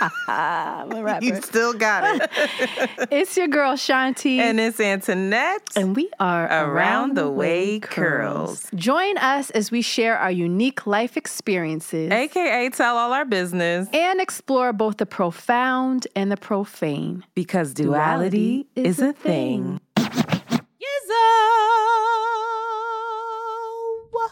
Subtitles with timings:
[1.22, 2.30] you still got it.
[3.10, 4.38] it's your girl Shanti.
[4.38, 5.68] And it's Antoinette.
[5.76, 8.68] And we are Around the Way Curls.
[8.74, 14.20] Join us as we share our unique life experiences AKA tell all our business and
[14.20, 17.24] explore both the profound and the profane.
[17.34, 19.80] because duality, is a thing.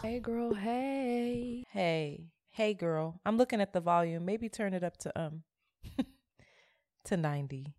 [0.01, 1.63] Hey, girl, hey.
[1.71, 2.25] Hey,
[2.59, 3.21] hey girl.
[3.25, 4.25] I'm looking at the volume.
[4.25, 5.43] Maybe turn it up to um
[7.05, 7.73] to 90.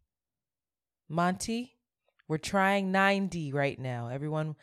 [1.06, 1.76] Monty,
[2.26, 4.08] we're trying 90 right now.
[4.08, 4.56] Everyone,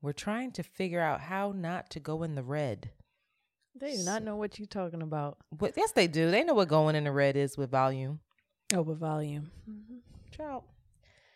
[0.00, 2.92] we're trying to figure out how not to go in the red.
[3.78, 5.36] They do not know what you're talking about.
[5.52, 6.30] But yes, they do.
[6.30, 8.20] They know what going in the red is with volume.
[8.74, 9.50] Oh, with volume.
[10.34, 10.64] Ciao.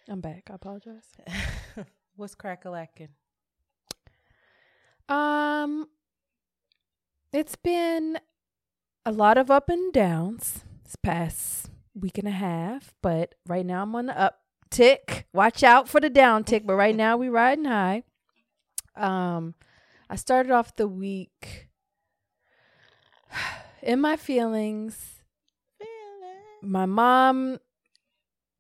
[0.09, 0.45] I'm back.
[0.51, 1.13] I apologize.
[2.17, 3.09] What's crack-a-lacking?
[5.09, 5.87] Um,
[7.33, 8.19] it's been
[9.05, 13.83] a lot of up and downs this past week and a half, but right now
[13.83, 14.33] I'm on the
[14.73, 15.25] uptick.
[15.33, 18.03] Watch out for the downtick, but right now we're riding high.
[18.97, 19.55] Um,
[20.09, 21.69] I started off the week
[23.83, 25.23] in my feelings.
[26.63, 27.59] My mom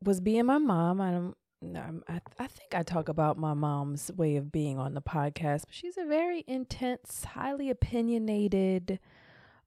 [0.03, 1.01] was being my mom.
[1.01, 1.37] I don't.
[1.63, 5.63] Um, I I think I talk about my mom's way of being on the podcast,
[5.67, 9.01] but she's a very intense, highly opinionated,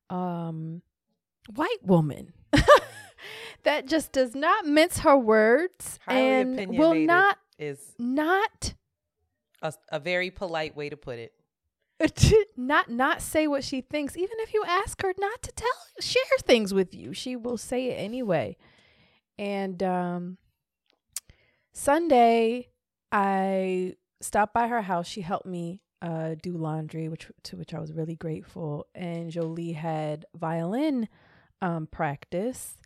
[0.10, 0.82] um,
[1.56, 2.34] white woman.
[3.64, 8.74] That just does not mince her words Highly and will not is not
[9.62, 11.34] a, a very polite way to put it.
[12.58, 14.16] not not say what she thinks.
[14.16, 15.68] Even if you ask her not to tell
[16.00, 18.56] share things with you she will say it anyway.
[19.38, 20.38] And um
[21.74, 22.68] sunday
[23.12, 25.08] i stopped by her house.
[25.08, 28.88] She helped me uh do laundry which to which i was really grateful.
[28.96, 31.08] And jolie had violin
[31.62, 32.78] um practice.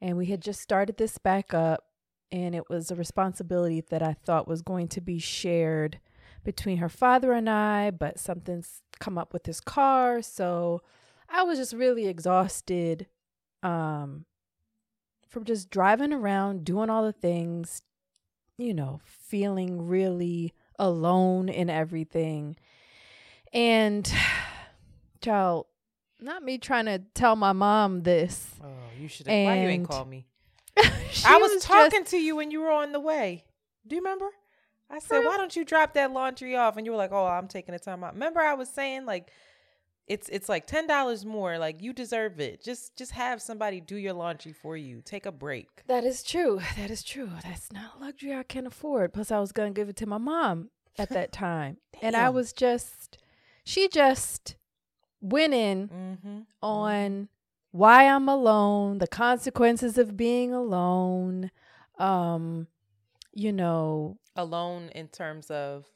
[0.00, 1.84] And we had just started this back up
[2.30, 6.00] and it was a responsibility that i thought was going to be shared
[6.46, 10.22] between her father and I, but something's come up with his car.
[10.22, 10.80] So
[11.28, 13.08] I was just really exhausted
[13.64, 14.24] um,
[15.28, 17.82] from just driving around, doing all the things,
[18.58, 22.56] you know, feeling really alone in everything.
[23.52, 24.10] And,
[25.20, 25.66] child,
[26.20, 28.50] not me trying to tell my mom this.
[28.62, 28.68] Oh,
[28.98, 29.26] you should.
[29.26, 30.26] Why you ain't call me?
[30.76, 33.44] I was, just- talking to you when you were on the way.
[33.86, 34.28] Do you remember?
[34.88, 37.48] I said, "Why don't you drop that laundry off?" And you were like, "Oh, I'm
[37.48, 39.30] taking the time out." Remember, I was saying like,
[40.06, 41.58] it's it's like ten dollars more.
[41.58, 42.62] Like you deserve it.
[42.62, 45.02] Just just have somebody do your laundry for you.
[45.04, 45.68] Take a break.
[45.86, 46.60] That is true.
[46.76, 47.30] That is true.
[47.42, 49.12] That's not a luxury I can afford.
[49.12, 51.78] Plus, I was going to give it to my mom at that time.
[52.02, 53.18] and I was just,
[53.64, 54.56] she just
[55.20, 56.38] went in Mm-hmm.
[56.62, 57.28] on
[57.72, 61.50] why I'm alone, the consequences of being alone,
[61.98, 62.68] um,
[63.34, 65.86] you know, Alone in terms of,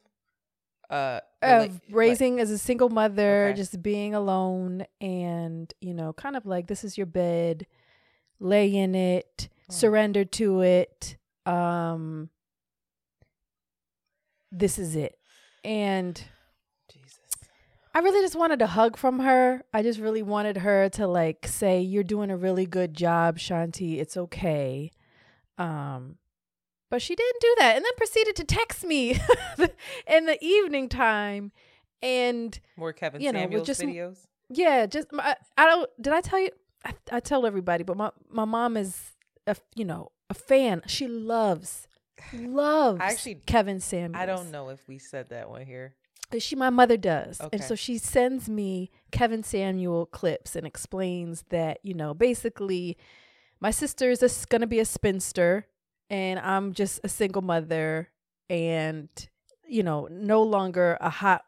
[0.90, 3.56] uh, of rela- raising as a single mother, Okay.
[3.56, 7.66] just being alone, and you know, kind of like this is your bed,
[8.38, 9.72] lay in it, Hmm.
[9.72, 11.16] surrender to it.
[11.46, 12.30] Um,
[14.52, 15.18] this is it,
[15.64, 16.22] and
[16.92, 17.18] Jesus.
[17.94, 19.64] I really just wanted a hug from her.
[19.72, 23.98] I just really wanted her to like say, "You're doing a really good job, Shanti.
[23.98, 24.90] It's okay."
[25.58, 26.18] Um,
[26.90, 29.12] but she didn't do that, and then proceeded to text me
[30.06, 31.52] in the evening time,
[32.02, 34.18] and More Kevin You know, Samuels just- videos.
[34.48, 35.88] yeah, just I, I don't.
[36.02, 36.50] Did I tell you?
[36.84, 38.98] I, I tell everybody, but my my mom is
[39.46, 40.82] a you know a fan.
[40.86, 41.86] She loves
[42.32, 44.20] loves actually- Kevin Samuels.
[44.22, 45.94] I don't know if we said that one here.
[46.38, 47.40] She, my mother does.
[47.40, 47.48] Okay.
[47.56, 52.96] And so she sends me Kevin Samuel clips and explains that, you know, basically
[53.58, 55.66] my sister is going to be a spinster
[56.10, 58.10] and I'm just a single mother
[58.50, 59.08] and,
[59.66, 61.44] you know, no longer a hot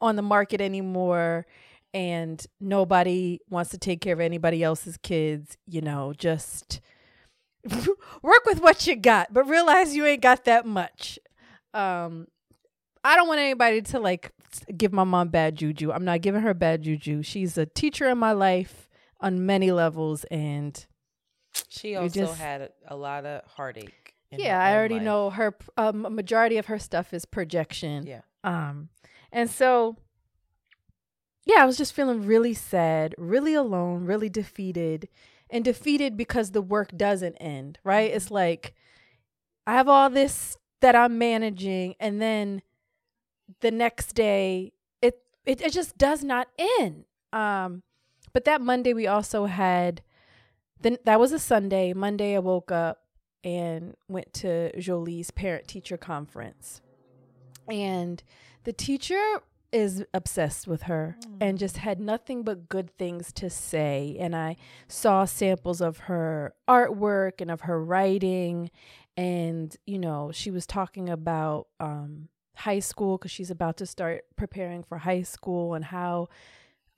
[0.00, 1.46] on the market anymore.
[1.92, 6.80] And nobody wants to take care of anybody else's kids, you know, just
[8.22, 11.18] work with what you got, but realize you ain't got that much.
[11.72, 12.26] Um,
[13.04, 14.32] I don't want anybody to like
[14.76, 15.92] give my mom bad juju.
[15.92, 17.22] I'm not giving her bad juju.
[17.22, 18.88] She's a teacher in my life
[19.20, 20.84] on many levels, and
[21.68, 24.14] She also just- had a, a lot of heartache.
[24.30, 25.04] in yeah, I already life.
[25.04, 25.56] know her.
[25.76, 28.06] Um, a majority of her stuff is projection.
[28.06, 28.20] Yeah.
[28.42, 28.88] Um,
[29.32, 29.96] and so,
[31.44, 35.08] yeah, I was just feeling really sad, really alone, really defeated,
[35.50, 37.78] and defeated because the work doesn't end.
[37.84, 38.10] Right?
[38.10, 38.74] It's like
[39.66, 42.60] I have all this that I'm managing and then
[43.60, 46.48] the next day it it, it just does not
[46.80, 47.04] end.
[47.32, 47.82] Um
[48.32, 50.02] but that Monday we also had
[50.84, 51.94] then that was a Sunday.
[51.94, 53.00] Monday I woke up
[53.42, 56.82] and went to Jolie's parent teacher conference.
[57.68, 58.22] And
[58.64, 59.40] the teacher
[59.72, 61.36] is obsessed with her mm.
[61.40, 64.16] and just had nothing but good things to say.
[64.20, 68.70] And I saw samples of her artwork and of her writing.
[69.16, 74.24] And, you know, she was talking about um, high school because she's about to start
[74.36, 76.28] preparing for high school and how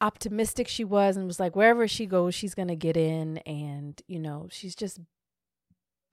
[0.00, 3.38] optimistic she was and was like, wherever she goes, she's going to get in.
[3.38, 5.00] And, you know, she's just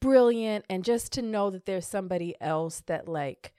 [0.02, 0.66] brilliant.
[0.70, 3.54] And just to know that there's somebody else that, like,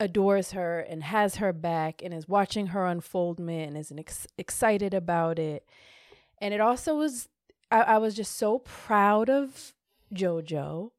[0.00, 4.94] adores her and has her back and is watching her unfoldment and is ex- excited
[4.94, 5.64] about it.
[6.38, 7.28] And it also was,
[7.70, 9.74] I, I was just so proud of
[10.14, 10.90] JoJo,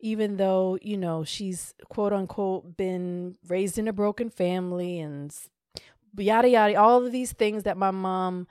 [0.00, 5.32] even though, you know, she's quote unquote been raised in a broken family and
[6.16, 8.46] yada yada, all of these things that my mom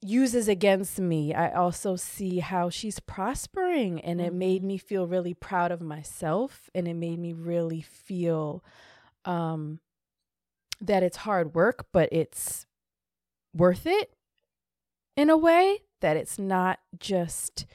[0.00, 4.00] uses against me, I also see how she's prospering.
[4.00, 4.68] And it made mm-hmm.
[4.68, 6.68] me feel really proud of myself.
[6.74, 8.64] And it made me really feel
[9.24, 9.78] um,
[10.80, 12.66] that it's hard work, but it's
[13.54, 14.12] worth it
[15.16, 17.66] in a way that it's not just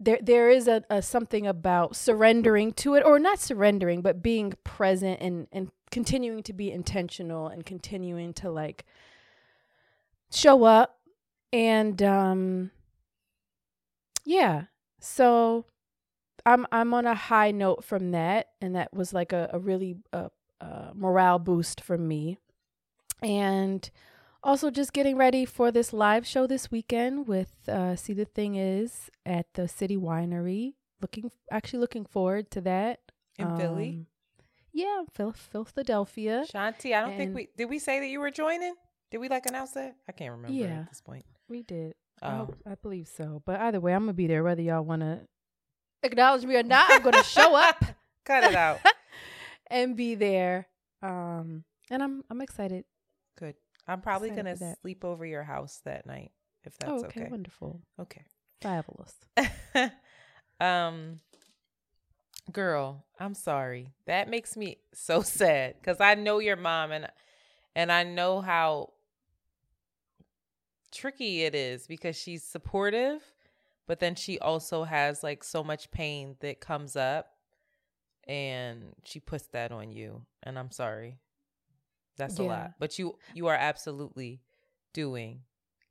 [0.00, 4.52] there there is a, a something about surrendering to it or not surrendering but being
[4.64, 8.84] present and and continuing to be intentional and continuing to like
[10.32, 10.98] show up
[11.52, 12.72] and um
[14.24, 14.64] yeah.
[14.98, 15.66] So
[16.44, 19.94] i'm i'm on a high note from that and that was like a, a really
[20.12, 20.30] uh,
[20.60, 22.38] uh, morale boost for me.
[23.22, 23.88] And
[24.42, 28.56] also just getting ready for this live show this weekend with uh, see the thing
[28.56, 30.74] is at the city winery.
[31.00, 32.98] Looking actually looking forward to that.
[33.38, 34.06] In um, philly
[34.74, 38.74] yeah Phil, philadelphia shanti i don't think we did we say that you were joining
[39.14, 39.94] did we like announce that?
[40.08, 41.24] I can't remember yeah, at this point.
[41.48, 41.94] We did.
[42.20, 42.26] Oh.
[42.26, 43.42] I, hope, I believe so.
[43.46, 45.20] But either way, I'm gonna be there whether y'all wanna
[46.02, 46.90] acknowledge me or not.
[46.90, 47.84] I'm gonna show up.
[48.24, 48.80] Cut it out.
[49.68, 50.66] and be there.
[51.00, 51.62] Um
[51.92, 52.86] and I'm I'm excited.
[53.38, 53.54] Good.
[53.86, 56.32] I'm probably excited gonna sleep over your house that night
[56.64, 57.30] if that's oh, okay, okay.
[57.30, 57.82] Wonderful.
[58.00, 58.24] Okay.
[58.62, 59.14] Fabulous.
[60.60, 61.20] um
[62.52, 63.92] girl, I'm sorry.
[64.06, 67.08] That makes me so sad because I know your mom and
[67.76, 68.90] and I know how
[70.92, 73.20] tricky it is because she's supportive,
[73.86, 77.32] but then she also has like so much pain that comes up
[78.28, 80.22] and she puts that on you.
[80.42, 81.18] And I'm sorry.
[82.16, 82.44] That's yeah.
[82.44, 82.72] a lot.
[82.78, 84.40] But you you are absolutely
[84.92, 85.40] doing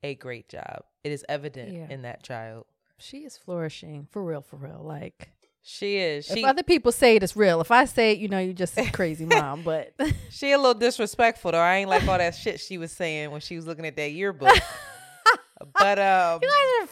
[0.04, 0.84] a great job.
[1.04, 1.88] It is evident yeah.
[1.90, 2.66] in that child.
[2.98, 4.82] She is flourishing for real, for real.
[4.82, 5.33] Like
[5.66, 6.26] she is.
[6.26, 7.62] She, if other people say it, it's real.
[7.62, 9.64] If I say it, you know, you just a crazy mom.
[9.64, 9.94] But
[10.30, 11.60] she a little disrespectful though.
[11.60, 14.12] I ain't like all that shit she was saying when she was looking at that
[14.12, 14.54] yearbook.
[15.74, 16.42] but um,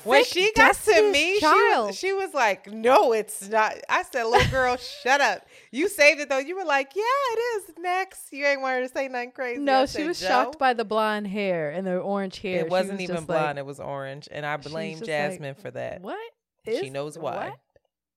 [0.05, 4.23] when she got to me, she was, she was like, "No, it's not." I said,
[4.23, 5.45] "Little girl, shut up.
[5.71, 8.87] You saved it though." You were like, "Yeah, it is." Next, you ain't want her
[8.87, 9.59] to say nothing crazy.
[9.59, 12.61] No, I she was shocked by the blonde hair and the orange hair.
[12.61, 15.71] It wasn't was even blonde; like, it was orange, and I blame Jasmine like, for
[15.71, 16.01] that.
[16.01, 16.17] What?
[16.65, 17.49] she knows why.
[17.49, 17.59] What?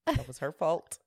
[0.06, 0.98] That was her fault.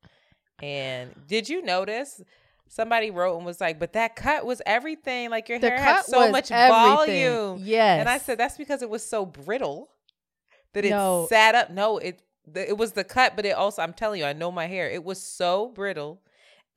[0.61, 2.21] And did you notice?
[2.69, 5.29] Somebody wrote and was like, "But that cut was everything.
[5.29, 6.95] Like your the hair had so much everything.
[6.95, 7.99] volume." Yes.
[7.99, 9.89] And I said that's because it was so brittle
[10.73, 11.27] that it no.
[11.29, 11.69] sat up.
[11.69, 12.21] No, it
[12.55, 14.89] it was the cut, but it also I'm telling you, I know my hair.
[14.89, 16.21] It was so brittle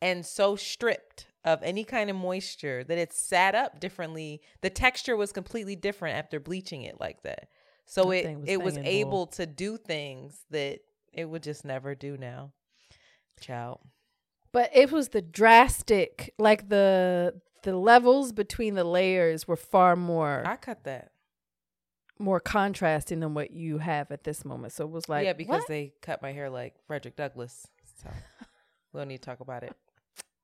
[0.00, 4.40] and so stripped of any kind of moisture that it sat up differently.
[4.60, 7.48] The texture was completely different after bleaching it like that.
[7.86, 10.80] So that it was it was able to do things that
[11.12, 12.52] it would just never do now.
[13.40, 13.80] Ciao.
[14.52, 20.42] But it was the drastic, like the the levels between the layers were far more.
[20.46, 21.12] I cut that.
[22.18, 24.72] More contrasting than what you have at this moment.
[24.72, 25.68] So it was like yeah, because what?
[25.68, 27.66] they cut my hair like Frederick Douglass.
[28.02, 28.10] So
[28.92, 29.74] we don't need to talk about it.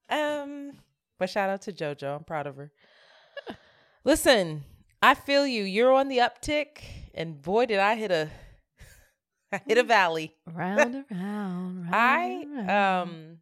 [0.09, 0.73] Um,
[1.19, 2.17] but shout out to JoJo.
[2.17, 2.71] I'm proud of her.
[4.05, 4.65] Listen,
[5.03, 5.65] I feel you.
[5.65, 6.83] You're on the uptick,
[7.15, 8.31] and boy, did I hit a
[9.67, 10.35] hit a valley.
[10.47, 11.91] Round and round.
[11.91, 13.39] round I um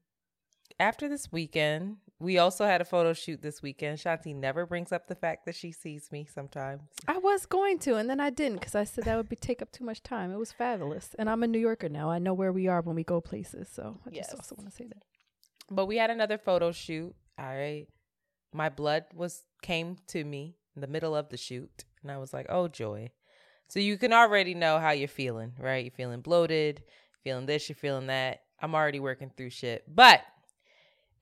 [0.80, 3.98] after this weekend, we also had a photo shoot this weekend.
[3.98, 6.82] Shanti never brings up the fact that she sees me sometimes.
[7.06, 9.62] I was going to, and then I didn't because I said that would be take
[9.62, 10.32] up too much time.
[10.32, 12.10] It was fabulous, and I'm a New Yorker now.
[12.10, 14.26] I know where we are when we go places, so I yes.
[14.26, 15.02] just also want to say that.
[15.70, 17.14] But we had another photo shoot.
[17.38, 17.86] I,
[18.52, 22.32] my blood was came to me in the middle of the shoot, and I was
[22.32, 23.10] like, "Oh joy!"
[23.68, 25.84] So you can already know how you're feeling, right?
[25.84, 26.82] You're feeling bloated,
[27.22, 28.42] feeling this, you're feeling that.
[28.60, 29.84] I'm already working through shit.
[29.92, 30.22] But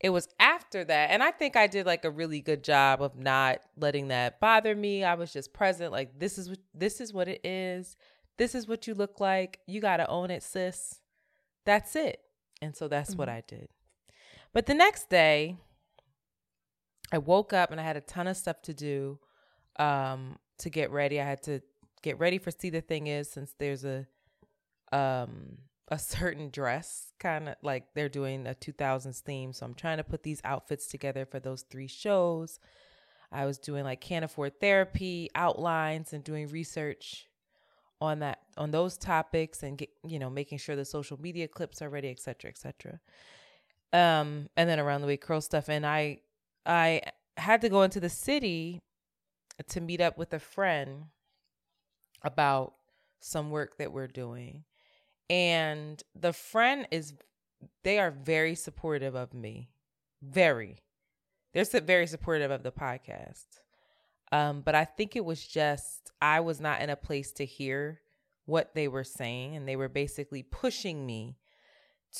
[0.00, 3.16] it was after that, and I think I did like a really good job of
[3.16, 5.04] not letting that bother me.
[5.04, 7.96] I was just present, like this is what this is what it is.
[8.36, 9.60] This is what you look like.
[9.66, 11.00] You gotta own it, sis.
[11.64, 12.20] That's it.
[12.60, 13.18] And so that's mm-hmm.
[13.18, 13.68] what I did.
[14.52, 15.56] But the next day,
[17.12, 19.18] I woke up and I had a ton of stuff to do
[19.78, 21.20] um, to get ready.
[21.20, 21.60] I had to
[22.02, 24.06] get ready for See the Thing Is since there's a
[24.92, 29.52] um a certain dress kind of like they're doing a 2000s theme.
[29.52, 32.58] So I'm trying to put these outfits together for those three shows.
[33.30, 37.28] I was doing like can't afford therapy outlines and doing research
[38.00, 41.80] on that on those topics and get you know making sure the social media clips
[41.80, 43.00] are ready, etc., etc.
[43.92, 46.20] Um, and then around the way curl stuff, and I
[46.66, 47.02] I
[47.36, 48.80] had to go into the city
[49.68, 51.04] to meet up with a friend
[52.24, 52.74] about
[53.20, 54.64] some work that we're doing.
[55.30, 57.14] And the friend is,
[57.84, 59.70] they are very supportive of me.
[60.22, 60.82] Very.
[61.54, 63.46] They're very supportive of the podcast.
[64.30, 68.00] Um, but I think it was just, I was not in a place to hear
[68.46, 69.56] what they were saying.
[69.56, 71.36] And they were basically pushing me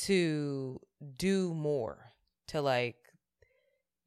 [0.03, 0.81] to
[1.17, 2.13] do more,
[2.49, 2.97] to like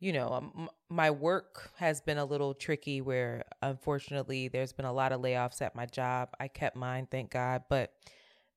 [0.06, 4.94] you know, um, my work has been a little tricky where unfortunately there's been a
[4.94, 6.30] lot of layoffs at my job.
[6.40, 7.92] I kept mine, thank God, but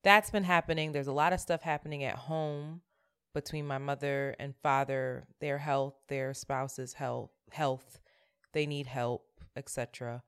[0.04, 0.92] that's been happening.
[0.92, 2.82] There's a lot of stuff happening at home
[3.32, 7.98] between my mother and father, their health, their spouse's health, health,
[8.52, 9.24] they need help,
[9.56, 10.22] etc.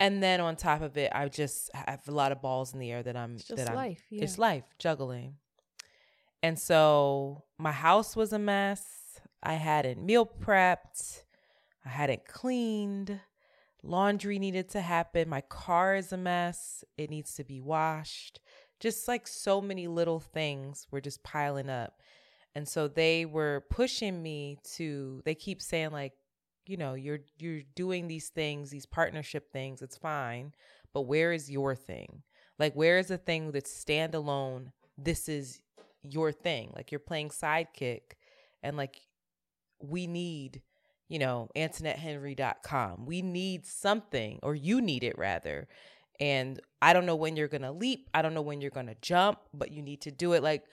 [0.00, 2.90] And then on top of it, I just have a lot of balls in the
[2.90, 4.02] air that I'm it's just that life.
[4.10, 4.24] I'm, yeah.
[4.24, 5.34] It's life, juggling.
[6.42, 8.98] And so my house was a mess
[9.42, 11.22] I hadn't meal prepped.
[11.84, 13.20] I hadn't cleaned.
[13.82, 15.28] Laundry needed to happen.
[15.28, 16.84] My car is a mess.
[16.96, 18.40] It needs to be washed.
[18.80, 22.00] Just like so many little things were just piling up.
[22.54, 26.12] And so they were pushing me to they keep saying like,
[26.66, 30.52] you know, you're you're doing these things, these partnership things, it's fine,
[30.92, 32.22] but where is your thing?
[32.58, 34.72] Like where is the thing that's standalone?
[34.96, 35.60] This is
[36.02, 36.72] your thing.
[36.74, 38.14] Like you're playing sidekick
[38.62, 39.00] and like
[39.80, 40.62] we need,
[41.08, 43.06] you know, AntoinetteHenry.com.
[43.06, 45.68] We need something, or you need it rather.
[46.20, 48.08] And I don't know when you're going to leap.
[48.12, 50.42] I don't know when you're going to jump, but you need to do it.
[50.42, 50.64] Like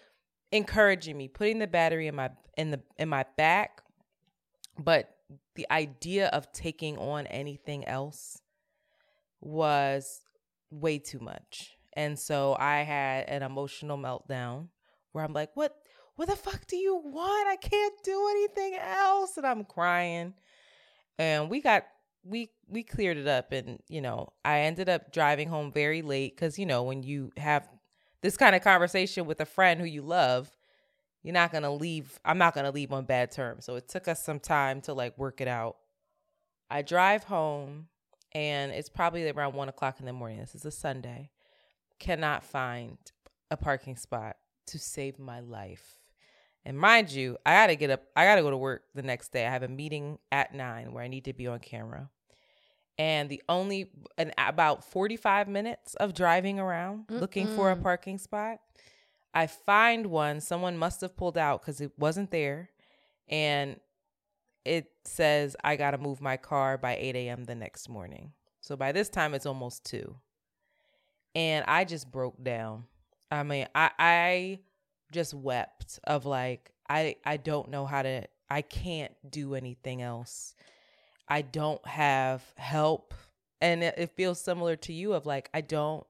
[0.51, 3.81] encouraging me, putting the battery in my in the in my back.
[4.77, 5.09] But
[5.55, 8.41] the idea of taking on anything else
[9.41, 10.21] was
[10.69, 11.71] way too much.
[11.93, 14.67] And so I had an emotional meltdown
[15.13, 15.77] where I'm like, what
[16.15, 17.47] what the fuck do you want?
[17.47, 19.37] I can't do anything else.
[19.37, 20.33] And I'm crying.
[21.17, 21.85] And we got
[22.23, 26.35] we we cleared it up and you know, I ended up driving home very late
[26.37, 27.67] cuz you know, when you have
[28.21, 30.57] this kind of conversation with a friend who you love,
[31.21, 33.65] you're not going to leave I'm not going to leave on bad terms.
[33.65, 35.77] So it took us some time to like work it out.
[36.69, 37.87] I drive home
[38.33, 40.39] and it's probably around one o'clock in the morning.
[40.39, 41.29] This is a Sunday.
[41.99, 42.97] Cannot find
[43.51, 46.04] a parking spot to save my life.
[46.65, 49.45] And mind you, I gotta get up, I gotta go to work the next day.
[49.45, 52.09] I have a meeting at nine where I need to be on camera.
[52.97, 57.19] And the only, and about 45 minutes of driving around Mm-mm.
[57.19, 58.59] looking for a parking spot,
[59.33, 60.41] I find one.
[60.41, 62.69] Someone must have pulled out because it wasn't there.
[63.27, 63.79] And
[64.63, 67.43] it says I gotta move my car by 8 a.m.
[67.43, 68.31] the next morning.
[68.61, 70.15] So by this time, it's almost two.
[71.35, 72.85] And I just broke down.
[73.29, 74.59] I mean, I, I,
[75.11, 80.55] just wept of like I I don't know how to I can't do anything else.
[81.27, 83.13] I don't have help.
[83.61, 86.05] And it, it feels similar to you of like I don't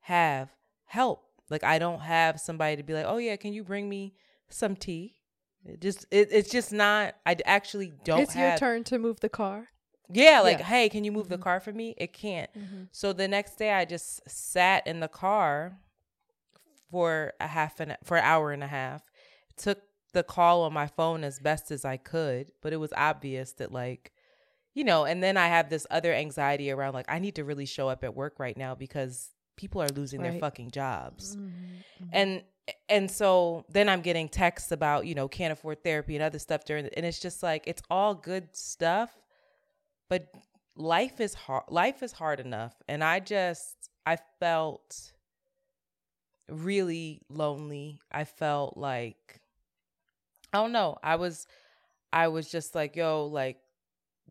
[0.00, 0.50] have
[0.84, 1.24] help.
[1.50, 4.14] Like I don't have somebody to be like, "Oh yeah, can you bring me
[4.48, 5.16] some tea?"
[5.64, 9.20] It just it, it's just not I actually don't It's have, your turn to move
[9.20, 9.68] the car.
[10.10, 10.64] Yeah, like, yeah.
[10.64, 11.34] "Hey, can you move mm-hmm.
[11.34, 12.50] the car for me?" It can't.
[12.52, 12.82] Mm-hmm.
[12.92, 15.78] So the next day I just sat in the car
[16.90, 19.02] for a half an for an hour and a half.
[19.56, 19.80] Took
[20.12, 23.72] the call on my phone as best as I could, but it was obvious that
[23.72, 24.12] like
[24.74, 27.66] you know, and then I have this other anxiety around like I need to really
[27.66, 30.30] show up at work right now because people are losing right.
[30.30, 31.36] their fucking jobs.
[31.36, 32.04] Mm-hmm, mm-hmm.
[32.12, 32.42] And
[32.88, 36.64] and so then I'm getting texts about, you know, can't afford therapy and other stuff
[36.64, 39.10] during the, and it's just like it's all good stuff,
[40.08, 40.32] but
[40.76, 45.12] life is hard life is hard enough and I just I felt
[46.48, 48.00] really lonely.
[48.10, 49.40] I felt like
[50.52, 50.96] I don't know.
[51.02, 51.46] I was
[52.12, 53.58] I was just like, yo, like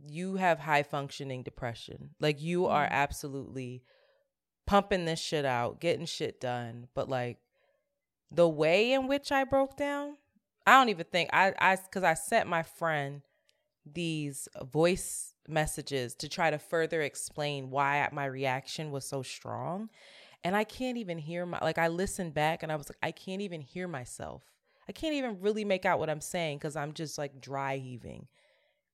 [0.09, 2.11] you have high functioning depression.
[2.19, 2.91] Like you are mm.
[2.91, 3.83] absolutely
[4.65, 7.37] pumping this shit out, getting shit done, but like
[8.31, 10.17] the way in which I broke down,
[10.65, 13.21] I don't even think I I because I sent my friend
[13.85, 19.89] these voice messages to try to further explain why my reaction was so strong.
[20.43, 23.11] And I can't even hear my like I listened back and I was like, I
[23.11, 24.43] can't even hear myself.
[24.87, 28.27] I can't even really make out what I'm saying because I'm just like dry heaving.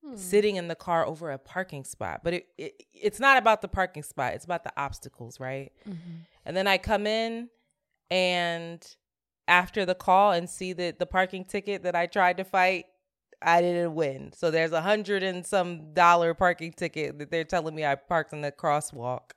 [0.04, 0.16] Hmm.
[0.16, 2.22] Sitting in the car over a parking spot.
[2.24, 5.72] But it, it it's not about the parking spot, it's about the obstacles, right?
[5.88, 6.12] Mm-hmm.
[6.46, 7.50] And then I come in
[8.10, 8.86] and
[9.48, 12.86] after the call and see that the parking ticket that I tried to fight,
[13.42, 14.32] I didn't win.
[14.34, 18.34] So there's a hundred and some dollar parking ticket that they're telling me I parked
[18.34, 19.32] in the crosswalk.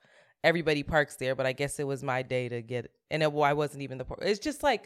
[0.46, 2.90] Everybody parks there, but I guess it was my day to get.
[3.10, 4.20] And it, well, I wasn't even the park.
[4.22, 4.84] It's just like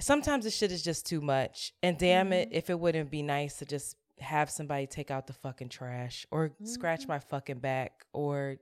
[0.00, 1.74] sometimes the shit is just too much.
[1.82, 2.32] And damn mm-hmm.
[2.32, 6.26] it, if it wouldn't be nice to just have somebody take out the fucking trash
[6.30, 6.64] or mm-hmm.
[6.64, 8.56] scratch my fucking back or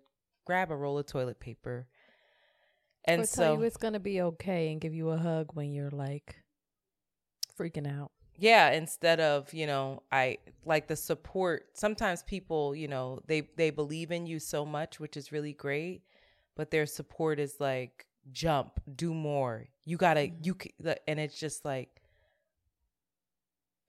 [0.44, 1.86] grab a roll of toilet paper
[3.06, 5.72] and or so tell you it's gonna be okay and give you a hug when
[5.72, 6.42] you're like
[7.58, 8.10] freaking out.
[8.38, 11.66] Yeah, instead of, you know, I like the support.
[11.74, 16.02] Sometimes people, you know, they they believe in you so much, which is really great,
[16.54, 19.66] but their support is like jump, do more.
[19.84, 20.42] You got to mm-hmm.
[20.42, 22.02] you and it's just like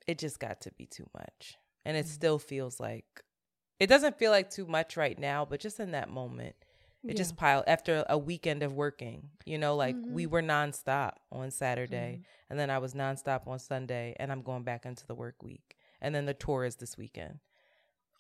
[0.08, 1.56] it just got to be too much.
[1.86, 2.14] And it mm-hmm.
[2.14, 3.24] still feels like
[3.80, 6.56] it doesn't feel like too much right now, but just in that moment,
[7.04, 7.16] it yeah.
[7.16, 9.30] just piled after a weekend of working.
[9.46, 10.14] You know, like mm-hmm.
[10.14, 12.50] we were nonstop on Saturday, mm-hmm.
[12.50, 15.76] and then I was nonstop on Sunday, and I'm going back into the work week,
[16.02, 17.40] and then the tour is this weekend.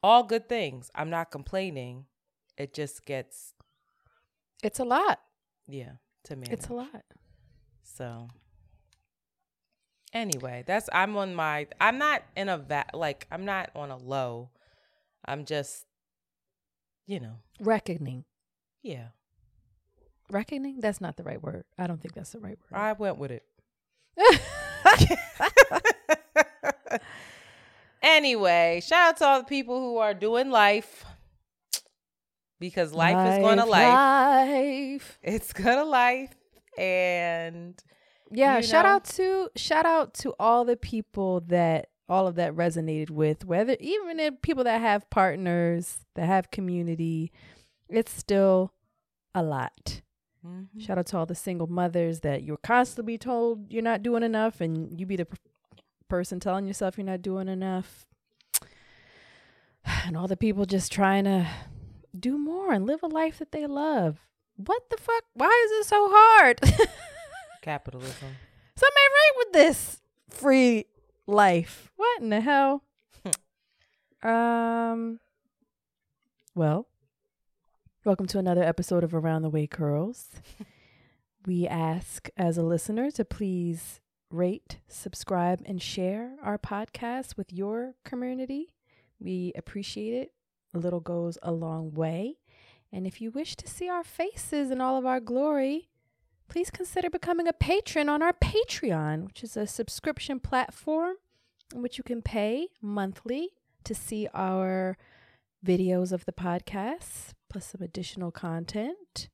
[0.03, 0.91] All good things.
[0.93, 2.05] I'm not complaining.
[2.57, 3.53] It just gets.
[4.63, 5.19] It's a lot.
[5.67, 5.93] Yeah,
[6.25, 6.47] to me.
[6.49, 7.03] It's a lot.
[7.83, 8.29] So.
[10.13, 11.67] Anyway, that's I'm on my.
[11.81, 14.51] I'm not in a va- like I'm not on a low.
[15.25, 15.85] I'm just,
[17.05, 18.23] you know, reckoning.
[18.87, 19.07] Yeah.
[20.29, 20.79] Reckoning?
[20.79, 21.65] That's not the right word.
[21.77, 22.77] I don't think that's the right word.
[22.77, 23.43] I went with it.
[28.01, 31.05] anyway, shout out to all the people who are doing life
[32.59, 33.93] because life, life is going to life.
[33.93, 35.19] life.
[35.21, 36.33] It's going to life.
[36.77, 37.81] And
[38.31, 38.91] yeah, shout know.
[38.91, 43.75] out to shout out to all the people that all of that resonated with, whether
[43.79, 47.31] even if people that have partners, that have community,
[47.89, 48.73] it's still
[49.37, 50.01] a lot.
[50.45, 50.79] Mm-hmm.
[50.79, 54.61] Shout out to all the single mothers that you're constantly told you're not doing enough,
[54.61, 55.37] and you be the p-
[56.07, 58.05] person telling yourself you're not doing enough.
[60.05, 61.47] And all the people just trying to
[62.17, 64.17] do more and live a life that they love.
[64.57, 65.23] What the fuck?
[65.33, 66.59] Why is it so hard?
[67.61, 68.35] Capitalism.
[68.75, 70.87] Something right with this free
[71.25, 71.89] life.
[71.95, 72.83] What in the hell?
[74.23, 75.19] um.
[76.53, 76.87] Well,
[78.07, 80.29] Welcome to another episode of Around the Way Curls.
[81.45, 83.99] we ask as a listener to please
[84.31, 88.71] rate, subscribe, and share our podcast with your community.
[89.19, 90.31] We appreciate it.
[90.73, 92.37] A little goes a long way.
[92.93, 95.89] And if you wish to see our faces in all of our glory,
[96.47, 101.17] please consider becoming a patron on our Patreon, which is a subscription platform
[101.75, 103.49] in which you can pay monthly
[103.83, 104.95] to see our
[105.65, 109.29] videos of the podcast plus some additional content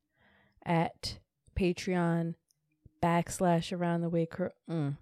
[0.65, 1.19] at
[1.58, 2.36] Patreon
[3.02, 4.52] backslash around the way curl.
[4.69, 4.97] Mm.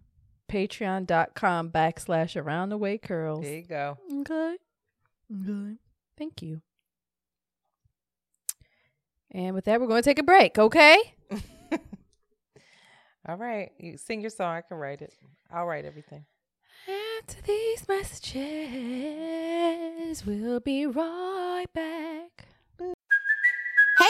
[0.49, 3.43] Patreon.com backslash around the way curls.
[3.43, 3.97] There you go.
[4.21, 4.57] Okay.
[5.31, 5.77] Okay.
[6.17, 6.61] Thank you.
[9.31, 10.97] And with that, we're going to take a break, okay?
[13.27, 13.71] All right.
[13.77, 14.55] You sing your song.
[14.55, 15.13] I can write it.
[15.49, 16.25] I'll write everything.
[17.19, 18.35] After these messages,
[20.25, 22.47] we'll be right back.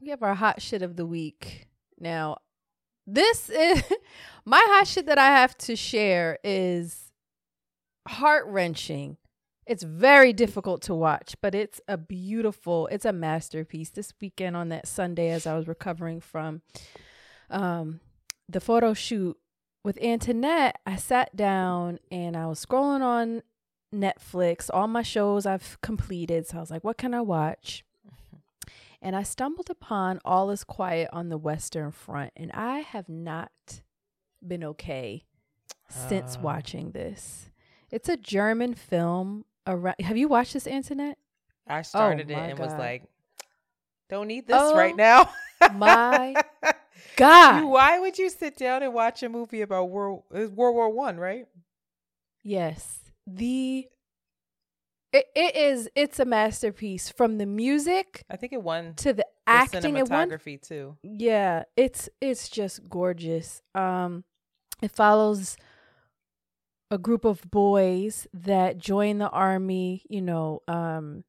[0.00, 1.68] We have our hot shit of the week.
[1.98, 2.38] Now,
[3.06, 3.82] this is
[4.44, 7.10] my hot shit that I have to share is
[8.08, 9.18] heart wrenching.
[9.66, 13.90] It's very difficult to watch, but it's a beautiful, it's a masterpiece.
[13.90, 16.62] This weekend on that Sunday, as I was recovering from
[17.50, 18.00] um,
[18.48, 19.36] the photo shoot
[19.84, 23.42] with Antoinette, I sat down and I was scrolling on
[23.94, 26.46] Netflix, all my shows I've completed.
[26.46, 27.84] So I was like, what can I watch?
[29.02, 33.50] And I stumbled upon All Is Quiet on the Western Front, and I have not
[34.46, 35.24] been okay
[35.88, 36.40] since Uh.
[36.40, 37.50] watching this.
[37.90, 39.44] It's a German film.
[39.66, 41.18] Around, have you watched this, Antoinette?
[41.66, 43.04] I started it Oh my and was like,
[44.08, 45.30] don't need this Oh right now.
[45.74, 46.34] my
[47.16, 47.60] God.
[47.60, 51.16] You- why would you sit down and watch a movie about World World War One,
[51.18, 51.46] right?
[52.42, 52.98] Yes.
[53.26, 53.86] The
[55.12, 59.14] it, it is it's a masterpiece from the music I think it won to the
[59.14, 59.96] the acting.
[59.96, 60.96] It won cinematography too.
[61.02, 63.62] yeah it's it's just gorgeous.
[63.74, 64.24] Um
[64.82, 65.56] it follows
[66.90, 71.24] a group of boys that join the army you know um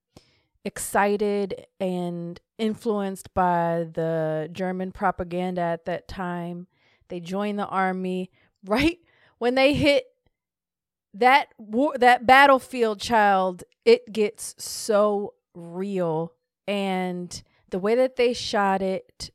[0.64, 6.68] excited and influenced by the german propaganda at that time.
[7.10, 8.30] They join the army.
[8.64, 9.00] Right
[9.40, 10.06] when they hit
[11.14, 16.34] that war that battlefield child it gets so real.
[16.68, 19.32] And the way that they shot it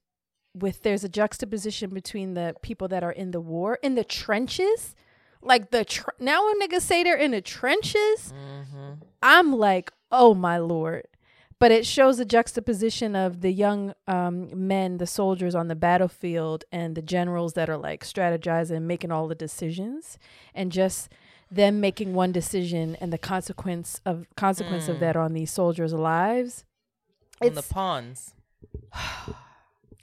[0.55, 4.95] with there's a juxtaposition between the people that are in the war in the trenches.
[5.43, 8.95] Like the tr- now when niggas say they're in the trenches mm-hmm.
[9.23, 11.07] i'm like oh my lord.
[11.59, 16.65] But it shows the juxtaposition of the young um, men the soldiers on the battlefield
[16.71, 20.19] and the generals that are like strategizing making all the decisions
[20.55, 21.11] and just
[21.50, 26.64] them making one decision and the consequence of consequence of that on these soldiers lives
[27.40, 28.35] On the pawns.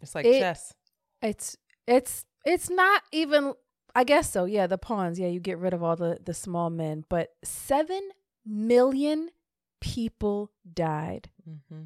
[0.02, 0.74] It's like It- chess.
[1.22, 1.56] it's
[1.88, 3.54] it's it's not even
[3.96, 4.46] I guess so.
[4.46, 5.20] Yeah, the pawns.
[5.20, 8.10] Yeah, you get rid of all the the small men, but 7
[8.46, 9.30] million
[9.80, 11.30] people died.
[11.46, 11.84] hmm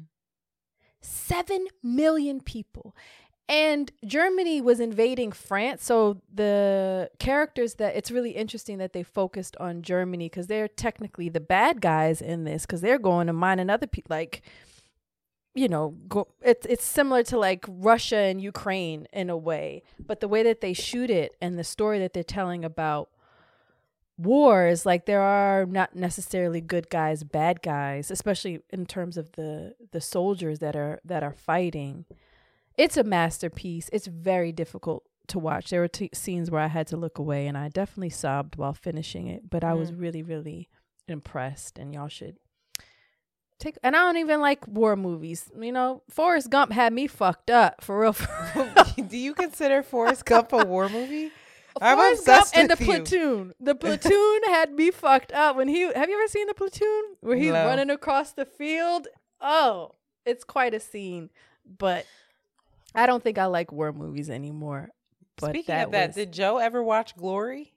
[1.00, 2.94] 7 million people.
[3.48, 5.84] And Germany was invading France.
[5.84, 11.30] So the characters that it's really interesting that they focused on Germany because they're technically
[11.30, 14.14] the bad guys in this because they're going to mine another people.
[14.14, 14.42] Like,
[15.54, 20.20] you know, go, it's it's similar to like Russia and Ukraine in a way, but
[20.20, 23.08] the way that they shoot it and the story that they're telling about
[24.18, 29.72] wars like there are not necessarily good guys bad guys especially in terms of the
[29.92, 32.04] the soldiers that are that are fighting
[32.78, 36.86] it's a masterpiece it's very difficult to watch there were t- scenes where i had
[36.86, 40.00] to look away and i definitely sobbed while finishing it but i was mm.
[40.00, 40.68] really really
[41.06, 42.36] impressed and y'all should
[43.58, 47.50] take and i don't even like war movies you know forrest gump had me fucked
[47.50, 48.88] up for real, for real.
[49.02, 51.30] Do you consider Forrest Gump a war movie?
[51.80, 52.86] I'm Forrest Gump and the you.
[52.86, 53.54] platoon.
[53.60, 55.82] The platoon had me fucked up when he.
[55.82, 57.66] Have you ever seen the platoon where he's No.
[57.66, 59.06] running across the field?
[59.40, 59.92] Oh,
[60.26, 61.30] it's quite a scene.
[61.64, 62.06] But
[62.94, 64.88] I don't think I like war movies anymore.
[65.40, 67.74] But Speaking that of that, was- did Joe ever watch Glory?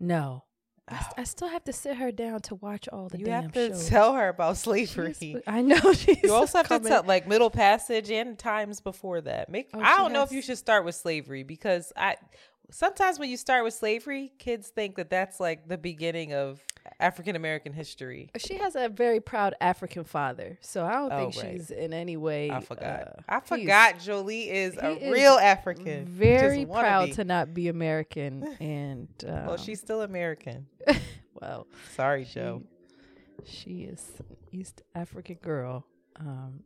[0.00, 0.44] no,
[0.88, 3.44] I, st- I still have to sit her down to watch all the you damn
[3.44, 3.88] have to shows.
[3.88, 5.42] tell her about She's- slavery.
[5.46, 6.22] I know she's.
[6.22, 9.48] You also have to tell like Middle Passage and times before that.
[9.48, 12.16] Make Oh, I don't know if you should start with slavery because I
[12.70, 16.60] sometimes when you start with slavery, kids think that that's like the beginning of
[17.00, 18.30] African American history.
[18.38, 21.52] She has a very proud African father, so I don't Oh, think right.
[21.56, 22.50] she's in any way.
[22.50, 23.00] I forgot.
[23.18, 26.06] uh, I forgot Jolie is a is real African.
[26.06, 30.66] Very proud to not be American, and um, Well, she's still American.
[31.40, 32.62] well, Sorry, Joe.
[33.44, 34.12] she is
[34.52, 35.84] East African girl.
[36.18, 36.60] Um,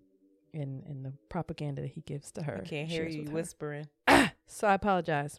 [0.53, 3.87] in in the propaganda that he gives to her, I can't hear you whispering.
[4.53, 5.39] So I apologize.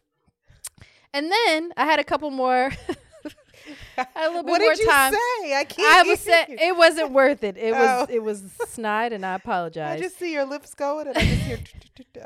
[1.14, 2.72] And then I had a couple more.
[3.96, 5.12] A little bit what more did you time.
[5.12, 5.54] say?
[5.54, 6.06] I can't.
[6.06, 6.32] I was you.
[6.48, 7.56] it wasn't worth it.
[7.56, 8.06] It was Oh.
[8.12, 10.00] it was snide, and I apologize.
[10.00, 11.58] I just see your lips going, and I just hear.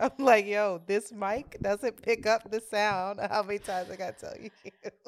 [0.00, 3.20] I'm like, yo, this mic doesn't pick up the sound.
[3.20, 4.50] How many times I gotta tell you?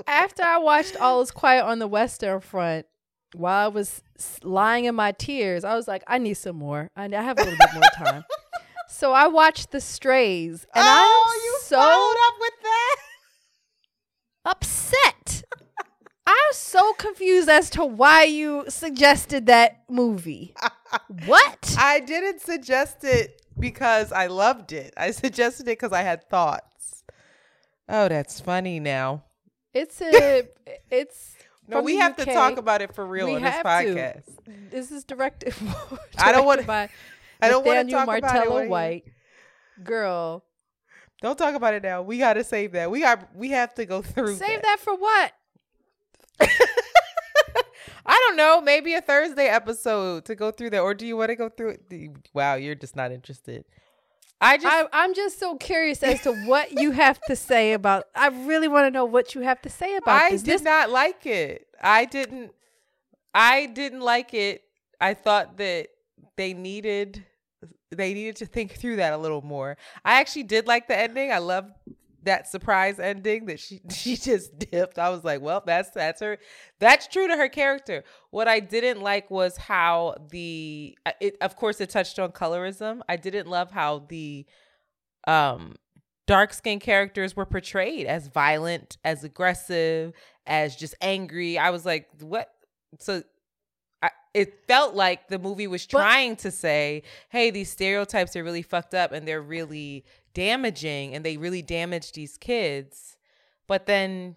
[0.06, 2.86] After I watched All Is Quiet on the Western Front,
[3.34, 4.02] while I was
[4.42, 6.90] lying in my tears, I was like, I need some more.
[6.96, 8.24] I, I have a little bit more time.
[8.88, 12.96] So I watched The Strays, and oh, I'm you so up with that.
[16.98, 20.54] Confused as to why you suggested that movie.
[21.26, 21.74] what?
[21.78, 24.94] I didn't suggest it because I loved it.
[24.96, 27.04] I suggested it because I had thoughts.
[27.88, 29.24] Oh, that's funny now.
[29.74, 30.48] It's a.
[30.90, 31.34] It's.
[31.66, 33.68] No, we have to talk about it for real We on this have to.
[33.68, 34.70] podcast.
[34.70, 35.54] This is directed.
[36.18, 36.88] I don't want- directed by
[37.40, 38.22] I don't want to talk about it.
[38.48, 39.04] Martello White.
[39.84, 40.44] Girl,
[41.20, 42.02] Don't talk about it now.
[42.02, 42.90] We got to save that.
[42.90, 43.34] We got.
[43.34, 44.36] We have to go through.
[44.36, 45.32] save that for what?
[48.10, 48.60] I don't know.
[48.60, 51.76] Maybe a Thursday episode to go through that, or do you want to go through
[51.90, 52.10] it?
[52.32, 53.64] Wow, you're just not interested.
[54.40, 54.66] I just.
[54.66, 58.04] I, I'm just so curious as to what you have to say about.
[58.14, 60.42] I really want to know what you have to say about I this.
[60.42, 61.66] did This- not like it.
[61.82, 62.52] I didn't.
[63.34, 64.62] I didn't like it.
[65.00, 65.88] I thought that
[66.36, 67.24] they needed
[67.90, 69.76] they needed to think through that a little more.
[70.04, 71.32] I actually did like the ending.
[71.32, 71.70] I love
[72.24, 74.98] that surprise ending that she she just dipped.
[74.98, 76.38] I was like, well, that's that's her.
[76.78, 78.04] That's true to her character.
[78.30, 83.00] What I didn't like was how the uh, it of course it touched on colorism.
[83.08, 84.46] I didn't love how the
[85.26, 85.76] um
[86.26, 90.12] dark skinned characters were portrayed as violent, as aggressive,
[90.46, 91.58] as just angry.
[91.58, 92.50] I was like, what?
[93.00, 93.22] So
[94.34, 98.62] it felt like the movie was But- trying to say, hey, these stereotypes are really
[98.62, 103.16] fucked up and they're really damaging and they really damage these kids.
[103.66, 104.36] But then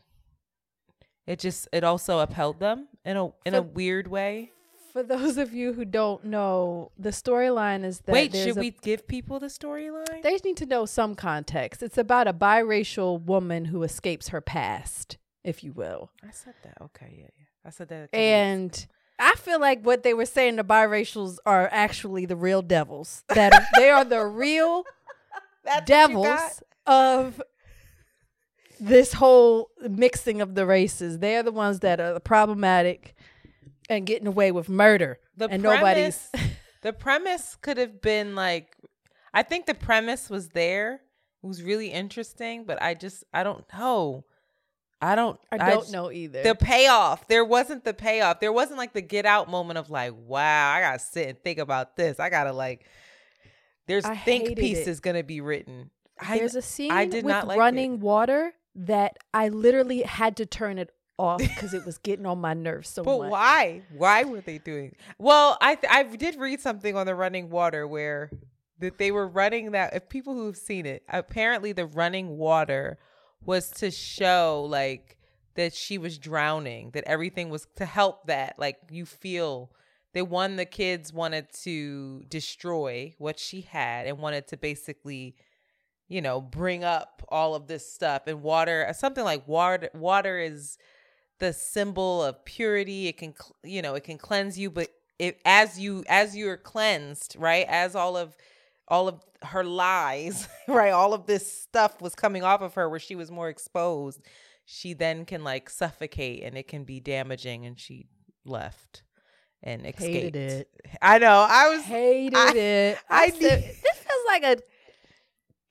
[1.27, 4.51] it just it also upheld them in a in a weird way.
[4.91, 8.71] For those of you who don't know, the storyline is that Wait, should a- we
[8.71, 10.21] give people the storyline?
[10.21, 11.81] They need to know some context.
[11.81, 16.11] It's about a biracial woman who escapes her past, if you will.
[16.27, 16.77] I said that.
[16.81, 17.45] Okay, yeah, yeah.
[17.63, 18.09] I said that.
[18.13, 18.85] And
[19.21, 23.23] I feel like what they were saying the biracials are actually the real devils.
[23.29, 24.83] That they are the real
[25.63, 26.27] That's what you got?
[26.27, 27.41] devils of
[28.79, 31.19] this whole mixing of the races.
[31.19, 33.15] They are the ones that are problematic
[33.89, 35.19] and getting away with murder.
[35.37, 38.75] the and premise, nobody's the premise could have been like
[39.33, 41.01] I think the premise was there.
[41.43, 44.25] It was really interesting, but I just I don't know.
[45.01, 46.43] I don't I don't just- know either.
[46.43, 47.27] The payoff.
[47.27, 48.39] There wasn't the payoff.
[48.39, 51.57] There wasn't like the get out moment of like, wow, I gotta sit and think
[51.59, 52.19] about this.
[52.19, 52.85] I gotta like
[53.87, 55.01] there's I think pieces it.
[55.03, 55.89] gonna be written.
[56.23, 57.99] I, There's a scene I did with not like running it.
[57.99, 62.53] water that I literally had to turn it off because it was getting on my
[62.53, 63.25] nerves so But much.
[63.25, 63.81] But why?
[63.97, 64.95] Why were they doing?
[65.17, 68.29] Well, I th- I did read something on the running water where
[68.79, 69.95] that they were running that.
[69.95, 72.99] If people who've seen it, apparently the running water
[73.45, 75.17] was to show like
[75.55, 76.91] that she was drowning.
[76.91, 78.55] That everything was to help that.
[78.57, 79.71] Like you feel.
[80.13, 85.35] They one the kids wanted to destroy what she had and wanted to basically
[86.11, 90.77] you know bring up all of this stuff and water something like water water is
[91.39, 95.79] the symbol of purity it can you know it can cleanse you but it as
[95.79, 98.35] you as you're cleansed right as all of
[98.89, 102.99] all of her lies right all of this stuff was coming off of her where
[102.99, 104.21] she was more exposed
[104.65, 108.05] she then can like suffocate and it can be damaging and she
[108.45, 109.03] left
[109.63, 110.69] and escaped Hated it.
[111.01, 112.97] i know i was hated I- it.
[113.09, 114.57] I I, said, this feels like a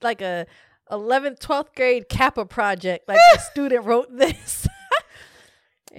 [0.03, 0.47] like a
[0.91, 4.67] 11th 12th grade kappa project like a student wrote this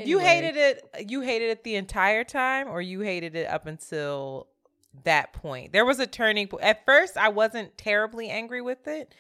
[0.05, 1.10] You hated it.
[1.10, 4.47] You hated it the entire time, or you hated it up until
[5.04, 5.73] that point.
[5.73, 6.63] There was a turning point.
[6.63, 9.13] At first, I wasn't terribly angry with it,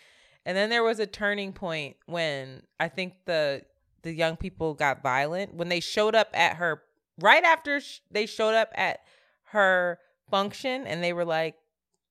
[0.45, 3.63] and then there was a turning point when I think the
[4.03, 6.81] the young people got violent when they showed up at her
[7.19, 8.99] right after sh- they showed up at
[9.45, 11.55] her function, and they were like,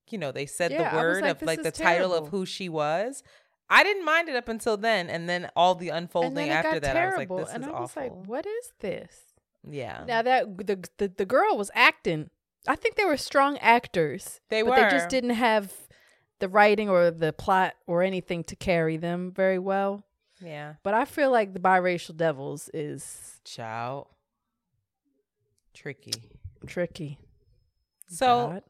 [0.09, 2.69] you know, they said Yeah, the word like, of like the title of who she
[2.69, 3.23] was.
[3.73, 7.37] I didn't mind it up until then, and then all the unfolding after that, terrible
[7.37, 9.35] I was like, "This and is I was awful." like what is this
[9.69, 12.31] yeah, now that the, the the girl was acting
[12.67, 15.73] I think they were strong actors They but they just didn't have
[16.39, 20.05] the writing or the plot or anything to carry them very well
[20.41, 20.75] yeah.
[20.83, 24.07] but I feel like the biracial devils is Child.
[25.75, 26.13] Tricky.
[26.67, 27.19] tricky
[28.09, 28.63] So God.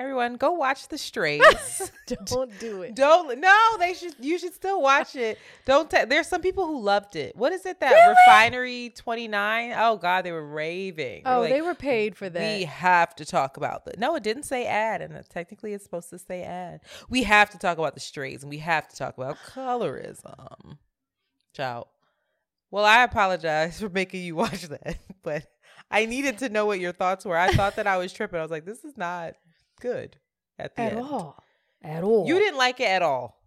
[0.00, 1.92] Everyone go watch the strays.
[2.24, 5.38] don't do it Don't no, they should you should still watch it.
[5.66, 7.36] Don't te- there's some people who loved it.
[7.36, 9.74] What is it that refinery 29?
[9.76, 11.22] Oh god, they were raving.
[11.26, 12.58] Oh, like, they were paid for that.
[12.58, 13.98] We have to talk about that.
[13.98, 16.80] No, it didn't say ad, and technically it's supposed to say ad.
[17.10, 20.78] We have to talk about the strays, and we have to talk about colorism.
[21.54, 21.88] Ciao.
[22.70, 25.44] Well, I apologize for making you watch that, but
[25.90, 27.36] I needed to know what your thoughts were.
[27.36, 28.38] I thought that I was tripping.
[28.38, 29.34] I was like, this is not
[29.80, 30.18] good
[30.58, 31.00] at the at end.
[31.00, 31.42] all.
[31.82, 32.26] At all.
[32.26, 33.42] You didn't like it at all.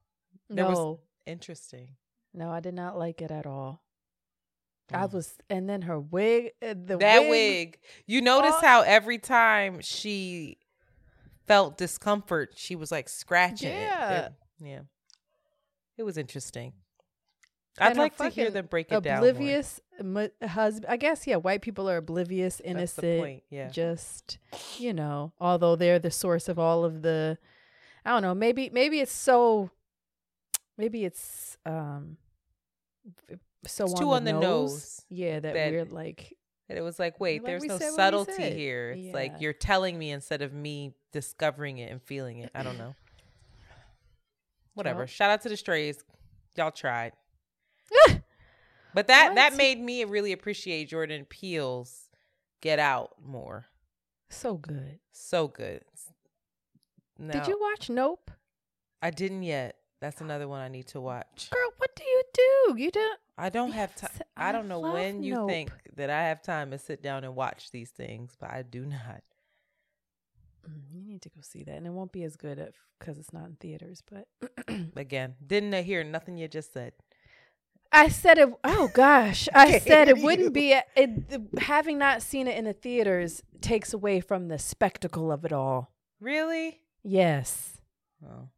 [0.50, 0.68] No.
[0.70, 1.90] was interesting.
[2.34, 3.82] no, I did not like it at all.
[4.92, 7.30] I was, and then her wig, uh, the that wig.
[7.30, 7.80] wig.
[8.06, 8.62] You notice Oh.
[8.66, 10.58] how every time she
[11.48, 14.12] felt discomfort, she was like scratching Yeah.
[14.12, 14.26] it.
[14.26, 14.80] It- yeah.
[15.98, 16.74] It was interesting.
[17.80, 19.18] I'd And like to hear them break it down.
[19.20, 19.80] Oblivious
[20.42, 20.86] husband.
[20.90, 23.02] I guess yeah, white people are oblivious, That's innocent.
[23.08, 23.44] the point.
[23.50, 23.70] Yeah.
[23.70, 24.38] Just
[24.78, 27.38] you know, although they're the source of all of the.
[28.06, 28.36] I don't know.
[28.36, 29.70] Maybe maybe it's so.
[30.78, 32.18] Maybe it's um.
[33.66, 34.42] So It's on, too the, on the nose.
[34.42, 36.36] nose Yeah, that, that- we're like.
[36.70, 38.96] And it was like, wait, Like there's no subtlety here.
[38.98, 42.52] It's like you're telling me instead of me discovering it and feeling it.
[42.56, 42.96] I don't know.
[44.74, 45.00] Whatever.
[45.00, 45.08] Well.
[45.08, 46.04] Shout out to the strays.
[46.56, 47.12] Y'all tried.
[48.94, 52.10] But that that made me really appreciate Jordan Peele's
[52.62, 53.66] Get Out more.
[54.30, 55.00] So good.
[55.12, 55.84] So good.
[57.20, 58.32] Did you watch Nope?
[59.02, 59.78] I didn't yet.
[60.02, 61.50] That's another one I need to watch.
[61.52, 62.76] Girl, what do you do?
[62.78, 63.20] You don't.
[63.38, 64.10] I don't have time.
[64.36, 65.50] I I don't know when you Nope.
[65.50, 68.86] think that I have time to sit down and watch these things, but I do
[68.86, 69.22] not.
[70.70, 73.32] Mm, You need to go see that, and it won't be as good because it's
[73.34, 74.04] not in theaters.
[74.10, 74.28] But
[74.96, 76.94] Again, didn't hear nothing you just said.
[77.94, 78.50] I said it.
[78.64, 80.74] Oh gosh, I said it wouldn't be.
[80.74, 85.32] a- It, the- having not seen it in the theaters takes away from the spectacle
[85.32, 85.92] of it all.
[86.20, 86.82] Really?
[87.04, 87.78] Yes,
[88.26, 88.50] Oh.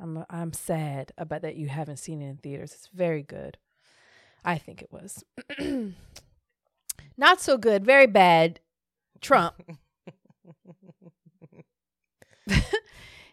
[0.00, 0.24] I'm.
[0.30, 2.72] I'm sad about that you haven't seen it in theaters.
[2.72, 3.58] It's very good.
[4.44, 5.22] I think it was.
[7.18, 7.84] not so good.
[7.84, 8.60] Very bad.
[9.20, 9.54] Trump.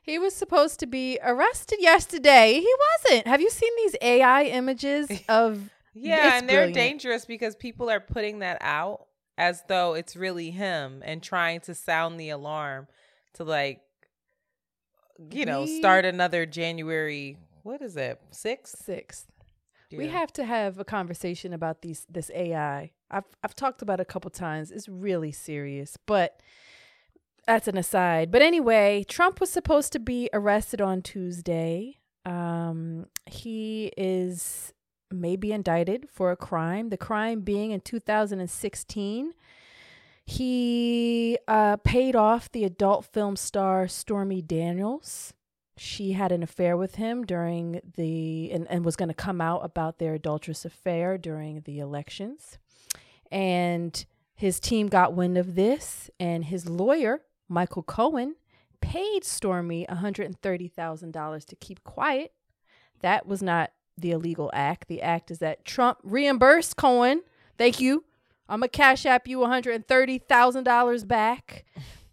[0.07, 2.53] he was supposed to be arrested yesterday.
[2.59, 2.73] He
[3.05, 3.27] wasn't.
[3.27, 5.69] Have you seen these AI images of?
[5.93, 6.73] Yeah, and they're brilliant.
[6.75, 9.05] dangerous because people are putting that out
[9.37, 12.87] as though it's really him and trying to sound the alarm
[13.33, 13.81] to like
[15.31, 18.21] you know, We- start another January what is it?
[18.31, 18.67] 6th?
[18.77, 19.25] Sixth.
[19.91, 22.91] We have to have a conversation about these this AI.
[23.09, 24.69] I've I've talked about it a couple times.
[24.71, 26.41] It's really serious, but
[27.47, 28.31] that's an aside.
[28.31, 31.97] But anyway, Trump was supposed to be arrested on Tuesday.
[32.25, 34.73] Um, he is
[35.09, 36.89] maybe indicted for a crime.
[36.89, 39.33] The crime being in 2016,
[40.25, 45.33] he uh, paid off the adult film star Stormy Daniels
[45.77, 49.63] she had an affair with him during the and, and was going to come out
[49.63, 52.57] about their adulterous affair during the elections
[53.31, 54.05] and
[54.35, 58.35] his team got wind of this and his lawyer michael cohen
[58.81, 62.33] paid stormy $130000 to keep quiet.
[63.01, 64.87] That was not the illegal act.
[64.87, 67.23] The act is that trump reimbursed cohen.
[67.57, 68.05] Thank you.
[68.47, 71.65] I'm gonna cash app you $130000 back.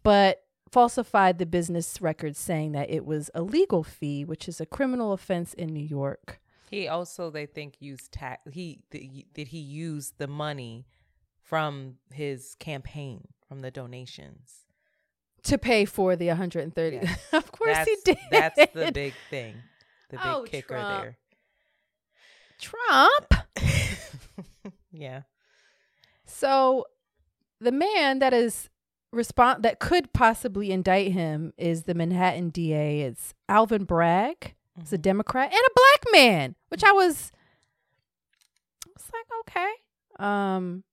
[0.02, 4.66] But falsified the business records saying that it was a legal fee, which is a
[4.66, 6.40] criminal offense in New York.
[6.70, 10.86] He also they think used tax he did he use the money
[11.40, 14.63] from his campaign from the donations.
[15.44, 16.96] To pay for the 130.
[16.96, 17.14] Yeah.
[17.32, 18.18] of course that's, he did.
[18.30, 19.56] That's the big thing.
[20.10, 21.02] The big Oh, kicker Trump.
[21.02, 21.18] there.
[22.60, 23.34] Trump.
[24.92, 25.22] yeah.
[26.24, 26.86] So
[27.60, 28.70] the man that is
[29.12, 33.02] respond that could possibly indict him is the Manhattan DA.
[33.02, 34.54] It's Alvin Bragg.
[34.80, 37.32] It's a Democrat and a black man, which I was
[38.86, 39.72] I was like, okay.
[40.24, 40.84] Um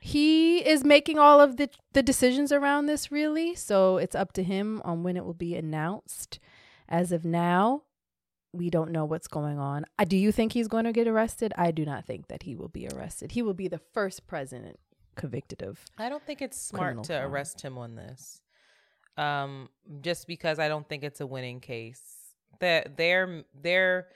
[0.00, 4.42] he is making all of the the decisions around this really, so it's up to
[4.42, 6.38] him on when it will be announced.
[6.88, 7.82] As of now,
[8.52, 9.84] we don't know what's going on.
[9.98, 11.52] I do you think he's going to get arrested?
[11.56, 13.32] I do not think that he will be arrested.
[13.32, 14.78] He will be the first president
[15.16, 17.30] convicted of I don't think it's smart to crime.
[17.30, 18.40] arrest him on this.
[19.16, 19.68] Um,
[20.00, 22.00] just because I don't think it's a winning case.
[22.60, 24.08] That their their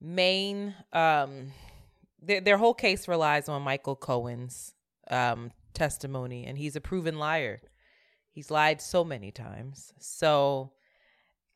[0.00, 1.52] main um
[2.22, 4.74] their their whole case relies on Michael Cohen's
[5.10, 7.60] um testimony and he's a proven liar.
[8.30, 9.92] He's lied so many times.
[9.98, 10.72] So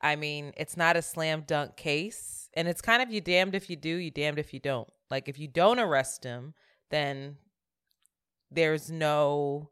[0.01, 2.49] I mean, it's not a slam dunk case.
[2.55, 4.89] And it's kind of you damned if you do, you damned if you don't.
[5.11, 6.55] Like if you don't arrest him,
[6.91, 7.37] then
[8.51, 9.70] there's no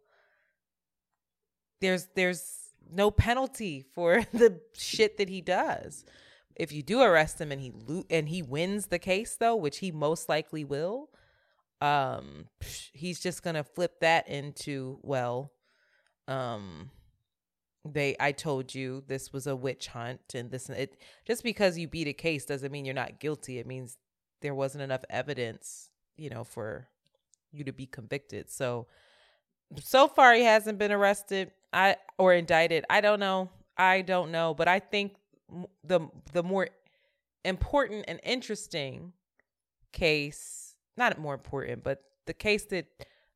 [1.80, 2.58] there's there's
[2.92, 6.04] no penalty for the shit that he does.
[6.56, 9.78] If you do arrest him and he lo- and he wins the case though, which
[9.78, 11.10] he most likely will,
[11.80, 12.46] um
[12.92, 15.52] he's just to flip that into well
[16.28, 16.90] um
[17.84, 21.88] they I told you this was a witch hunt and this it just because you
[21.88, 23.58] beat a case doesn't mean you're not guilty.
[23.58, 23.96] It means
[24.42, 26.88] there wasn't enough evidence, you know, for
[27.52, 28.50] you to be convicted.
[28.50, 28.86] So
[29.82, 32.84] so far he hasn't been arrested I or indicted.
[32.90, 33.50] I don't know.
[33.76, 35.14] I don't know, but I think
[35.84, 36.00] the
[36.32, 36.68] the more
[37.44, 39.12] important and interesting
[39.92, 40.59] case,
[40.96, 42.86] not more important, but the case that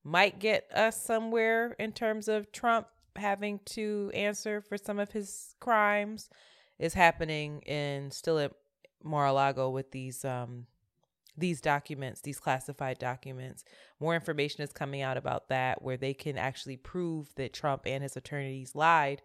[0.02, 2.86] might get us somewhere in terms of Trump
[3.16, 6.28] having to answer for some of his crimes
[6.78, 8.52] is happening in still at
[9.02, 10.66] Mar-a-Lago with these um
[11.36, 13.64] these documents, these classified documents.
[13.98, 18.02] More information is coming out about that where they can actually prove that Trump and
[18.04, 19.20] his attorneys lied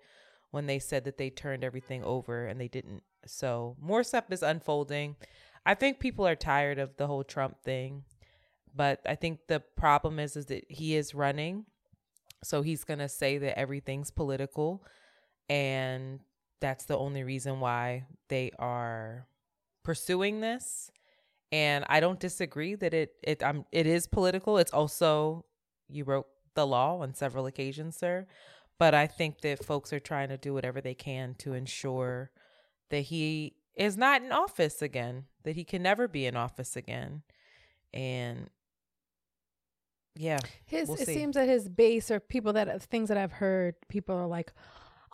[0.52, 3.04] when they said that they turned everything over and they didn't.
[3.26, 5.18] So, more stuff is unfolding.
[5.66, 8.06] I think people are tired of the whole Trump thing,
[8.76, 11.66] but I think the problem is is that he is running.
[12.44, 14.86] So he's to say that everything's political
[15.50, 16.20] and
[16.62, 19.28] that's the only reason why they are
[19.84, 20.92] pursuing this
[21.52, 24.58] and I don't disagree that it it um it is political.
[24.58, 25.46] It's also
[25.88, 28.28] you wrote the law on several occasions, sir.
[28.78, 32.32] But I think that folks are trying to do whatever they can to ensure
[32.90, 37.24] that he is not in office again, that he can never be in office again.
[37.94, 38.50] And
[40.20, 41.14] yeah, His we'll it see.
[41.14, 44.52] seems that his base or people that things that I've heard, people are like,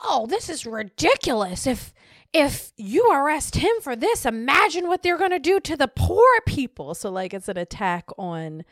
[0.03, 1.67] "Oh, this is ridiculous.
[1.67, 1.93] If
[2.33, 6.25] if you arrest him for this, imagine what they're going to do to the poor
[6.47, 8.63] people." So like it's an attack on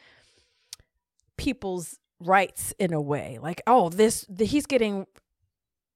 [1.38, 3.38] people's rights in a way.
[3.40, 5.06] Like, "Oh, this the, he's getting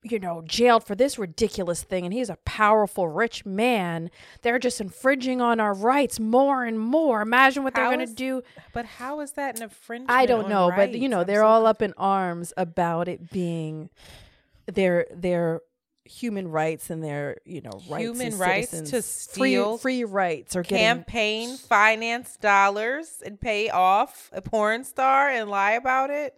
[0.03, 4.09] you know, jailed for this ridiculous thing and he's a powerful rich man.
[4.41, 7.21] They're just infringing on our rights more and more.
[7.21, 8.43] Imagine what they're going to do."
[8.73, 10.11] But how is that an infringement?
[10.11, 13.07] I don't on know, but you know, I'm they're so all up in arms about
[13.07, 13.89] it being
[14.67, 15.61] their their
[16.07, 20.63] human rights and their you know rights Human rights to steal free free rights or
[20.63, 26.37] getting campaign finance dollars and pay off a porn star and lie about it.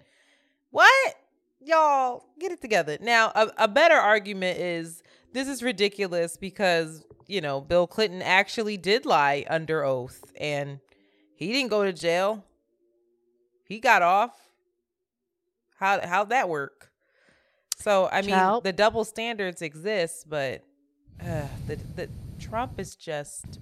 [0.72, 1.16] What?
[1.62, 2.97] Y'all get it together.
[3.01, 5.03] Now, a, a better argument is
[5.34, 10.80] this is ridiculous because, you know, Bill Clinton actually did lie under oath and
[11.36, 12.45] he didn't go to jail.
[13.66, 14.32] He got off.
[15.78, 16.91] How how'd that work?
[17.78, 18.64] So I mean, Child.
[18.66, 20.64] the double standards exist, but
[21.22, 23.60] uh, the the Trump is just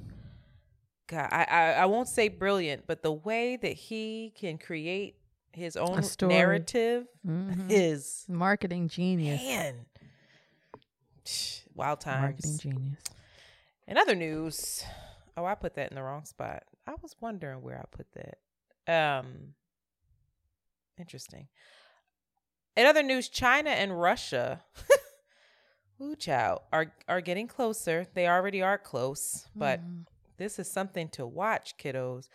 [1.08, 1.30] God.
[1.32, 5.18] I, I I won't say brilliant, but the way that he can create
[5.58, 7.68] his own narrative Mhm.
[7.72, 9.42] is marketing genius.
[9.42, 9.86] man.
[11.74, 12.22] Wild times.
[12.46, 13.04] Marketing genius.
[13.88, 14.84] In other news,
[15.36, 16.64] oh, I put that in the wrong spot.
[16.86, 18.38] I was wondering where I put that.
[18.94, 19.54] Um,
[20.98, 21.48] interesting.
[22.76, 24.64] In other news, China and Russia,
[26.02, 28.06] ooh, child, are are getting closer.
[28.14, 29.82] They already are close, but
[30.38, 32.30] this is something to watch, kiddos.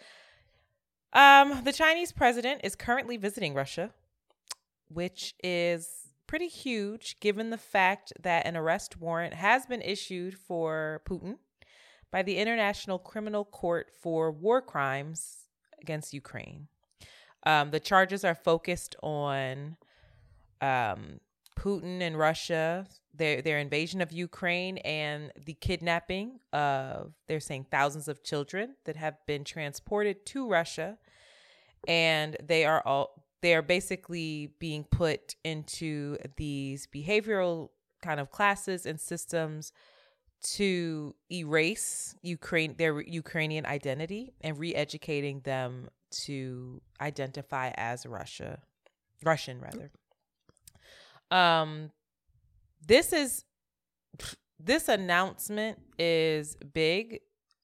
[1.13, 3.91] Um, the Chinese president is currently visiting Russia,
[4.89, 11.03] which is pretty huge given the fact that an arrest warrant has been issued for
[11.05, 11.37] Putin
[12.11, 15.49] by the International Criminal Court for war crimes
[15.81, 16.69] against Ukraine.
[17.45, 19.77] Um, the charges are focused on
[20.61, 21.21] um,
[21.57, 28.09] Putin and Russia, their their invasion of Ukraine, and the kidnapping of they're saying thousands
[28.09, 30.99] of children that have been transported to Russia,
[31.87, 38.87] and they are all they are basically being put into these behavioral kind of classes
[38.87, 39.73] and systems
[40.43, 45.89] to erase Ukraine their Ukrainian identity and re-educating them
[46.25, 48.61] to identify as Russia
[49.25, 49.91] Russian rather.
[51.33, 51.91] Um
[52.87, 53.45] this is
[54.61, 57.21] this announcement is big.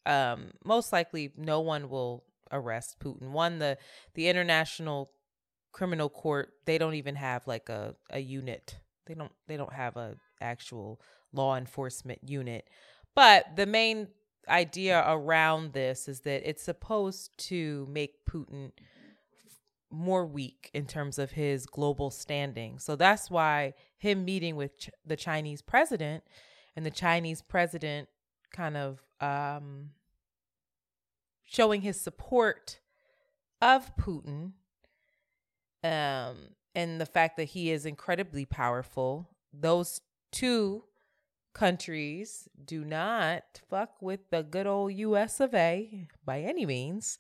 [0.07, 3.31] Um most likely no one will arrest Putin.
[3.31, 3.77] One the
[4.15, 5.11] the international
[5.73, 8.79] criminal court they don't even have like a a unit.
[9.07, 11.01] They don't they don't have a actual
[11.33, 12.65] law enforcement unit.
[13.15, 14.09] But the main
[14.49, 18.73] idea around this is that it's supposed to make Putin
[19.91, 22.79] more weak in terms of his global standing.
[22.79, 26.25] So that's why him meeting with Ch- the Chinese president
[26.77, 28.09] and the Chinese president
[28.53, 29.91] kind of um,
[31.45, 32.81] showing his support
[33.61, 34.53] of Putin
[35.83, 36.37] um,
[36.75, 39.31] and the fact that he is incredibly powerful.
[39.53, 40.85] Those two
[41.55, 47.19] countries do not fuck with the good old US of A by any means.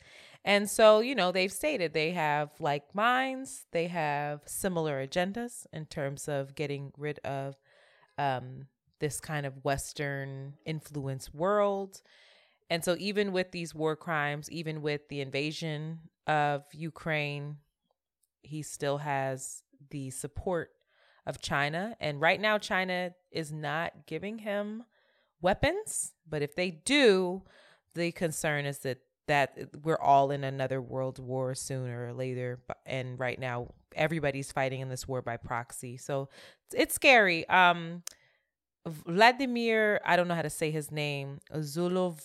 [0.49, 5.84] And so, you know, they've stated they have like minds, they have similar agendas in
[5.84, 7.57] terms of getting rid of
[8.16, 8.66] um,
[8.99, 12.01] this kind of Western influence world.
[12.70, 17.59] And so, even with these war crimes, even with the invasion of Ukraine,
[18.40, 20.70] he still has the support
[21.26, 21.94] of China.
[22.01, 24.84] And right now, China is not giving him
[25.42, 26.14] weapons.
[26.26, 27.42] But if they do,
[27.94, 32.61] the concern is that that we're all in another world war sooner or later.
[32.85, 35.97] And right now, everybody's fighting in this war by proxy.
[35.97, 36.29] So
[36.66, 37.49] it's, it's scary.
[37.49, 38.03] Um,
[38.87, 42.20] Vladimir, I don't know how to say his name, Zulov,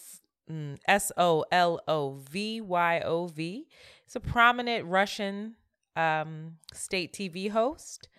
[0.50, 3.68] mm, S O L O V Y O V.
[4.06, 5.56] It's a prominent Russian
[5.96, 8.10] um, state TV host.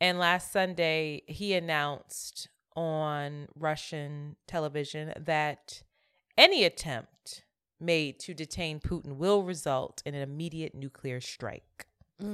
[0.00, 5.82] And last Sunday, he announced on Russian television that
[6.36, 7.08] any attempt
[7.80, 11.86] made to detain Putin will result in an immediate nuclear strike.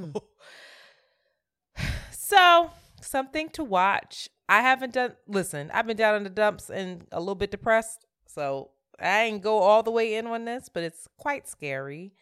[2.11, 2.70] so,
[3.01, 4.28] something to watch.
[4.49, 8.07] I haven't done, listen, I've been down in the dumps and a little bit depressed.
[8.26, 8.70] So,
[9.01, 12.12] I ain't go all the way in on this, but it's quite scary.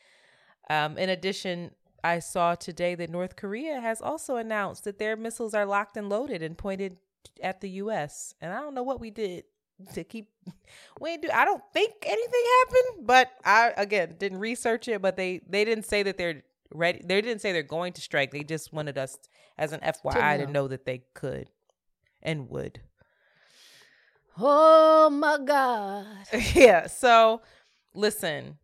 [0.71, 5.53] Um, in addition, I saw today that North Korea has also announced that their missiles
[5.53, 6.97] are locked and loaded and pointed
[7.43, 8.35] at the U.S.
[8.41, 9.45] And I don't know what we did
[9.95, 10.29] to keep.
[11.01, 11.29] We do.
[11.33, 15.03] I don't think anything happened, but I again didn't research it.
[15.03, 17.03] But they they didn't say that they're ready.
[17.05, 18.31] They didn't say they're going to strike.
[18.31, 19.19] They just wanted us
[19.59, 20.53] as an FYI to know.
[20.53, 21.51] know that they could
[22.23, 22.81] and would.
[24.39, 26.07] Oh my God.
[26.55, 26.87] yeah.
[26.87, 27.43] So,
[27.95, 28.59] listen,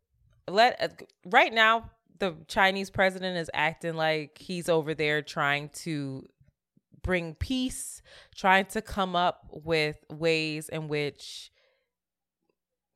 [0.48, 0.88] let uh,
[1.26, 6.26] right now the Chinese president is acting like he's over there trying to
[7.06, 8.02] bring peace,
[8.34, 11.50] trying to come up with ways in which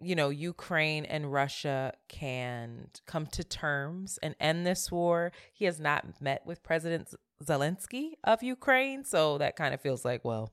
[0.03, 5.33] you know Ukraine and Russia can come to terms and end this war.
[5.55, 10.25] He has not met with President Zelensky of Ukraine, so that kind of feels like,
[10.25, 10.53] well,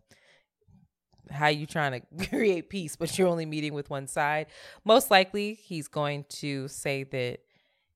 [1.32, 4.48] how you trying to create peace but you're only meeting with one side
[4.86, 7.40] most likely he's going to say that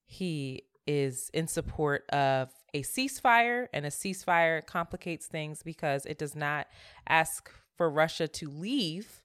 [0.06, 6.36] he is in support of a ceasefire and a ceasefire complicates things because it does
[6.36, 6.68] not
[7.08, 9.22] ask for russia to leave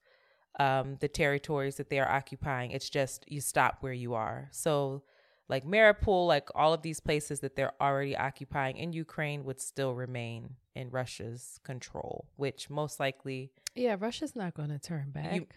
[0.59, 5.03] um, the territories that they are occupying it's just you stop where you are so
[5.49, 9.94] like Mariupol, like all of these places that they're already occupying in Ukraine would still
[9.94, 15.55] remain in Russia's control, which most likely Yeah, Russia's not going to turn back.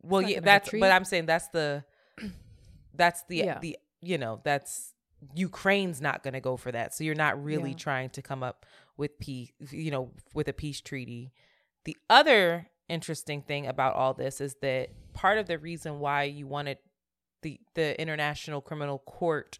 [0.00, 0.80] well yeah that's retreat.
[0.80, 1.84] but i'm saying that's the
[2.94, 3.58] that's the Yeah.
[3.58, 4.94] the you know that's
[5.34, 7.76] ukraine's not going to go for that so you're not really Yeah.
[7.76, 8.66] trying to come up
[8.96, 11.32] with peace you know with a peace treaty
[11.84, 16.46] the other interesting thing about all this is that part of the reason why you
[16.46, 16.78] wanted
[17.42, 19.58] the the international criminal court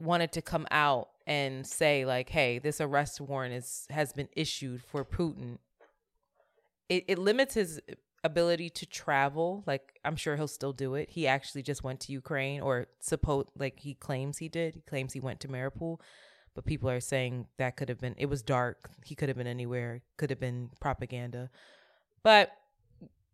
[0.00, 4.82] wanted to come out and say like hey this arrest warrant is has been issued
[4.82, 5.58] for putin
[6.88, 7.80] it, it limits his
[8.24, 11.10] ability to travel like i'm sure he'll still do it.
[11.10, 14.74] He actually just went to ukraine or suppose like he claims he did.
[14.74, 16.00] He claims he went to Mariupol.
[16.54, 18.90] But people are saying that could have been it was dark.
[19.04, 20.02] He could have been anywhere.
[20.16, 21.50] Could have been propaganda.
[22.22, 22.52] But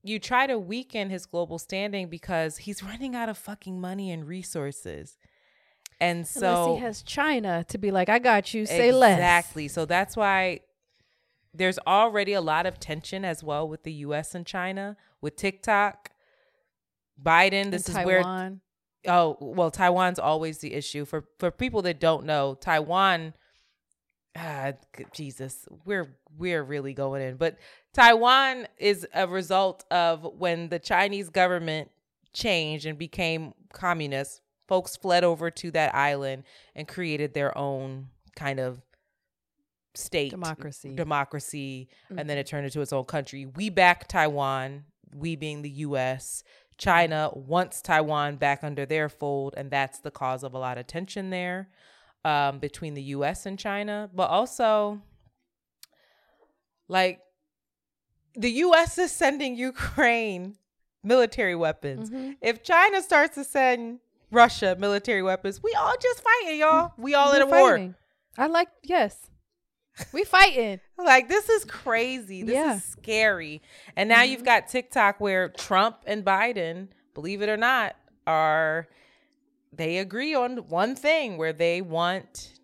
[0.02, 4.26] you try to weaken his global standing because he's running out of fucking money and
[4.26, 5.18] resources.
[6.00, 9.18] And so Unless he has China to be like, I got you, say less.
[9.18, 9.68] Exactly.
[9.68, 10.60] So that's why
[11.52, 16.10] there's already a lot of tension as well with the US and China with TikTok.
[17.22, 18.58] Biden, this And is where
[19.06, 21.04] oh well Taiwan's always the issue.
[21.04, 23.34] For for people that don't know Taiwan
[24.36, 24.72] ah,
[25.12, 27.36] Jesus we're we're really going in.
[27.36, 27.58] But
[27.92, 31.90] Taiwan is a result of when the Chinese government
[32.32, 34.40] changed and became communist.
[34.68, 36.44] Folks fled over to that island
[36.76, 38.80] and created their own kind of
[40.00, 40.94] state Democracy.
[40.94, 44.84] democracy and then it turned into its own country we back Taiwan
[45.14, 46.42] we being the US
[46.80, 50.86] China wants Taiwan back under their fold, and that's the cause of a lot of
[50.86, 51.68] tension there
[52.24, 53.44] um, between the U.S.
[53.44, 54.08] and China.
[54.14, 55.02] But also,
[56.88, 57.20] like,
[58.34, 58.96] the U.S.
[58.96, 60.56] is sending Ukraine
[61.04, 62.10] military weapons.
[62.40, 66.94] If China starts to send Russia military weapons, we all just fighting, y'all.
[66.96, 67.94] We all in a We're war.
[68.38, 69.28] I like yes.
[70.12, 70.80] We fighting.
[71.02, 72.42] Like this is crazy.
[72.42, 72.76] This Yeah.
[72.76, 73.62] is scary.
[73.96, 74.44] And now you've mm-hmm.
[74.44, 77.96] got TikTok where Trump and Biden, believe it or not,
[78.26, 78.86] are
[79.72, 82.60] they agree on one thing where they want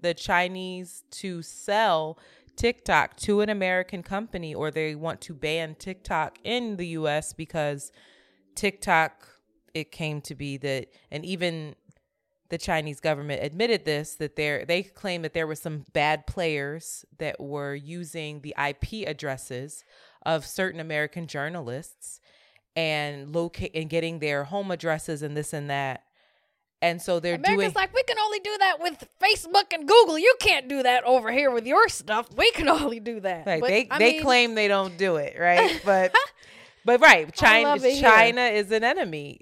[0.00, 2.18] the Chinese to sell
[2.56, 7.92] TikTok to an American company or they want to ban TikTok in the US because
[8.56, 9.28] TikTok
[9.74, 11.76] it came to be that and even
[12.50, 17.04] the Chinese government admitted this that there they claim that there were some bad players
[17.18, 19.84] that were using the IP addresses
[20.24, 22.20] of certain American journalists
[22.76, 26.04] and locate and getting their home addresses and this and that.
[26.80, 30.16] And so they're America's doing like, we can only do that with Facebook and Google.
[30.16, 32.28] You can't do that over here with your stuff.
[32.36, 33.46] We can only do that.
[33.46, 35.80] Like But, they I they mean, claim they don't do it, right?
[35.84, 36.14] But
[36.84, 38.00] but right, China it here.
[38.00, 39.40] China is an enemy.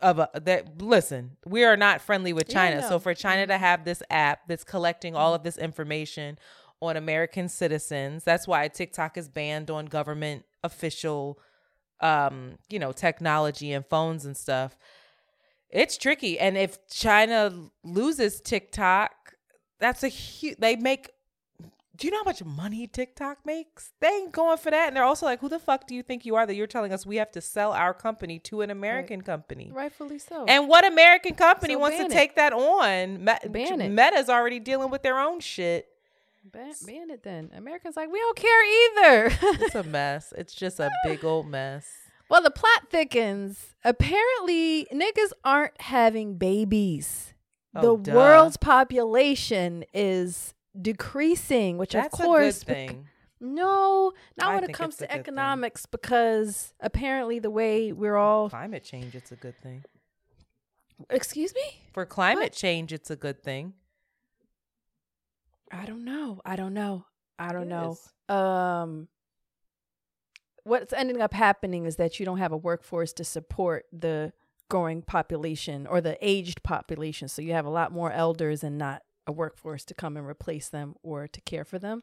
[0.00, 2.76] Of a that listen, we are not friendly with Yeah, China.
[2.76, 2.82] no.
[2.82, 2.88] Mm-hmm.
[2.90, 6.38] So for China to have this app that's collecting all of this information
[6.80, 11.38] on American citizens, that's why TikTok is banned on government official
[12.00, 14.76] um, you know, technology and phones and stuff.
[15.68, 16.38] It's tricky.
[16.38, 17.52] And if China
[17.84, 19.12] loses TikTok,
[19.78, 21.10] that's a huge they make
[22.00, 23.92] do you know how much money TikTok makes?
[24.00, 24.88] They ain't going for that.
[24.88, 26.92] And they're also like, who the fuck do you think you are that you're telling
[26.92, 29.70] us we have to sell our company to an American company?
[29.72, 30.44] Rightfully so.
[30.46, 32.10] And what American company So wants to it.
[32.10, 33.22] take that on?
[33.24, 33.90] Me- Ban it.
[33.90, 35.88] Meta's already dealing with their own shit.
[36.44, 37.50] ban, ban it then.
[37.54, 39.36] Americans like we don't care either.
[39.64, 40.32] It's a mess.
[40.36, 41.86] It's just a big old mess.
[42.30, 43.74] well, the plot thickens.
[43.84, 47.34] Apparently, niggas aren't having babies.
[47.74, 48.16] Oh, the duh.
[48.16, 53.08] world's population is decreasing, which That's of course a good thing.
[53.40, 55.20] No, not I when it comes to good thing.
[55.20, 58.50] economics, because apparently the way we're all.
[58.50, 59.82] Climate change, it's a good thing.
[61.08, 61.62] Excuse me?
[61.94, 62.52] For climate What?
[62.52, 63.72] change, it's a good thing.
[65.72, 66.40] I don't know.
[66.44, 67.06] I don't know.
[67.38, 67.92] I don't It know.
[68.28, 68.34] is.
[68.36, 69.08] Um,
[70.64, 74.32] what's ending up happening is that you don't have a workforce to support the
[74.68, 77.28] growing population or the aged population.
[77.28, 80.68] So you have a lot more elders and not a workforce to come and replace
[80.68, 82.02] them or to care for them.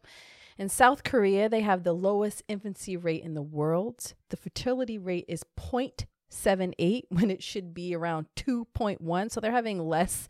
[0.58, 4.14] In South Korea, they have the lowest infancy rate in the world.
[4.30, 9.32] The fertility rate is 0.78 when it should be around 2.1.
[9.32, 10.28] So they're having less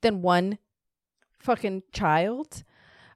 [0.00, 0.58] than one
[1.38, 2.64] fucking child.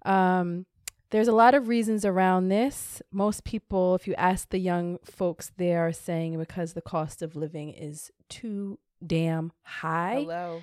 [0.05, 0.67] Um,
[1.11, 3.01] there's a lot of reasons around this.
[3.11, 7.35] Most people, if you ask the young folks, they are saying because the cost of
[7.35, 10.21] living is too damn high.
[10.21, 10.63] Hello.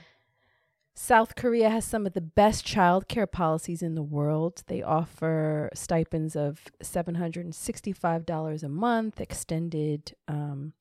[0.97, 4.63] South Korea has some of the best child care policies in the world.
[4.67, 10.71] They offer stipends of $765 a month, extended um,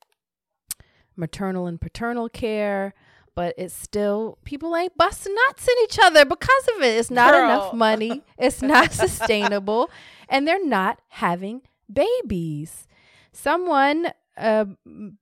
[1.16, 2.94] maternal and paternal care,
[3.34, 6.96] but it's still, people ain't busting nuts in each other because of it.
[6.96, 9.90] It's not enough money, it's not sustainable,
[10.28, 11.62] and they're not having
[11.92, 12.86] babies.
[13.32, 14.68] Someone, a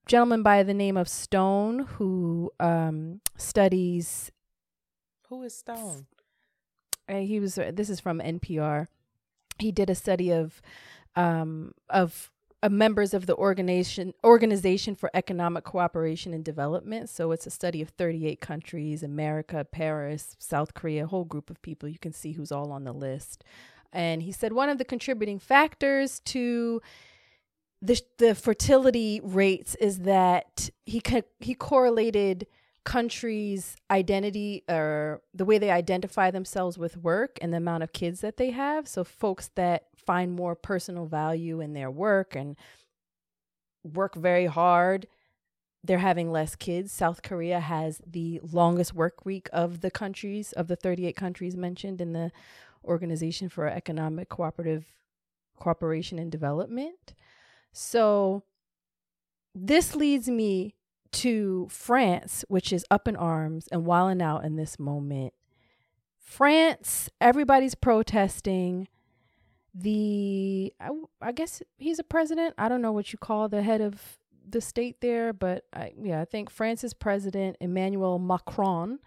[0.06, 4.30] gentleman by the name of Stone, who um, studies
[5.32, 6.04] Who is Stone?
[7.08, 8.86] uh, he was this is from NPR.
[9.58, 10.60] He did a study of
[11.16, 12.30] um of
[12.62, 17.80] uh, members of the organization organization for economic cooperation and development so it's a study
[17.80, 22.32] of 38 countries america paris south korea a whole group of people you can see
[22.32, 23.44] who's all on the list
[23.92, 26.80] and he said one of the contributing factors to
[27.82, 32.46] the the fertility rates is that he co- he correlated
[32.84, 38.20] countries' identity or the way they identify themselves with work and the amount of kids
[38.20, 38.88] that they have.
[38.88, 42.56] So folks that find more personal value in their work and
[43.84, 45.06] work very hard,
[45.84, 46.92] they're having less kids.
[46.92, 52.00] South Korea has the longest work week of the countries of the 38 countries mentioned
[52.00, 52.30] in the
[52.84, 54.86] Organization for Economic Cooperative
[55.56, 57.14] Cooperation and Development.
[57.72, 58.42] So
[59.54, 60.74] this leads me
[61.12, 65.32] to France, which is up in arms and wilding out in this moment.
[66.18, 68.88] France, everybody's protesting.
[69.74, 70.90] The I,
[71.20, 72.54] I guess he's a president.
[72.58, 76.20] I don't know what you call the head of the state there, but I, yeah,
[76.20, 78.98] I think France's president Emmanuel Macron.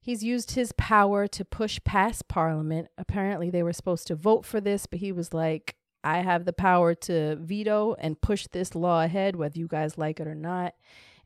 [0.00, 2.88] He's used his power to push past parliament.
[2.98, 6.52] Apparently, they were supposed to vote for this, but he was like, I have the
[6.52, 10.74] power to veto and push this law ahead, whether you guys like it or not.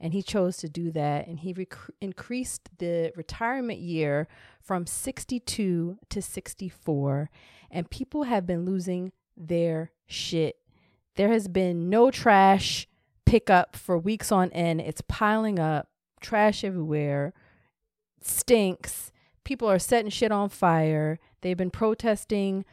[0.01, 1.27] And he chose to do that.
[1.27, 4.29] And he rec- increased the retirement year
[4.63, 7.31] from 62 to 64.
[7.71, 10.57] And people have been losing their shit.
[11.17, 12.87] There has been no trash
[13.27, 14.81] pickup for weeks on end.
[14.81, 15.89] It's piling up,
[16.21, 17.35] trash everywhere,
[18.23, 19.13] stinks.
[19.45, 21.19] People are setting shit on fire.
[21.41, 22.65] They've been protesting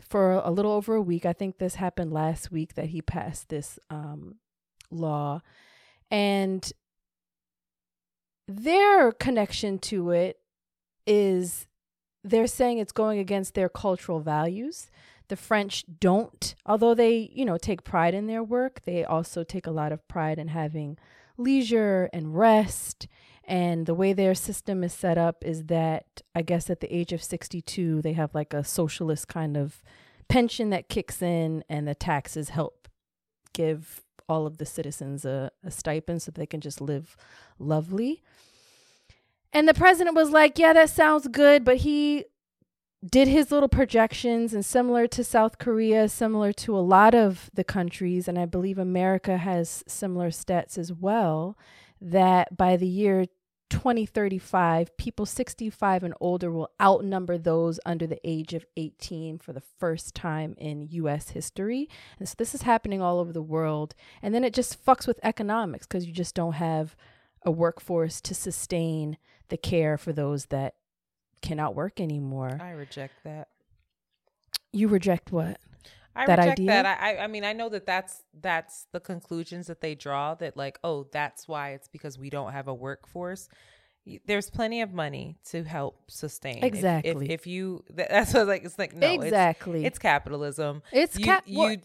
[0.00, 1.24] for a little over a week.
[1.26, 4.36] I think this happened last week that he passed this um,
[4.90, 5.40] law.
[6.10, 6.70] And
[8.46, 10.38] their connection to it
[11.06, 11.66] is
[12.22, 14.90] they're saying it's going against their cultural values.
[15.28, 19.66] The French don't, although they, you know, take pride in their work, they also take
[19.66, 20.98] a lot of pride in having
[21.36, 23.08] leisure and rest.
[23.42, 27.12] And the way their system is set up is that I guess at the age
[27.12, 29.82] of 62, they have like a socialist kind of
[30.28, 32.88] pension that kicks in, and the taxes help
[33.52, 37.16] give all of the citizens a, a stipend so they can just live
[37.58, 38.22] lovely.
[39.52, 41.64] And the president was like, Yeah, that sounds good.
[41.64, 42.24] But he
[43.08, 47.64] did his little projections, and similar to South Korea, similar to a lot of the
[47.64, 51.58] countries, and I believe America has similar stats as well,
[52.00, 53.26] that by the year
[53.74, 59.62] 2035, people 65 and older will outnumber those under the age of 18 for the
[59.78, 61.88] first time in US history.
[62.20, 63.96] And so this is happening all over the world.
[64.22, 66.94] And then it just fucks with economics because you just don't have
[67.42, 69.18] a workforce to sustain
[69.48, 70.74] the care for those that
[71.42, 72.56] cannot work anymore.
[72.62, 73.48] I reject that.
[74.72, 75.58] You reject what?
[76.16, 76.66] I That reject idea?
[76.66, 76.86] that.
[76.86, 80.56] I, I I mean I know that that's that's the conclusions that they draw that
[80.56, 83.48] like oh that's why it's because we don't have a workforce.
[84.26, 86.58] There's plenty of money to help sustain.
[86.58, 87.30] If- If, Exactly.
[87.32, 89.86] if, you that's what like it's like no Exactly.
[89.86, 90.82] It's, capitalism.
[90.92, 91.78] It's you, cap- you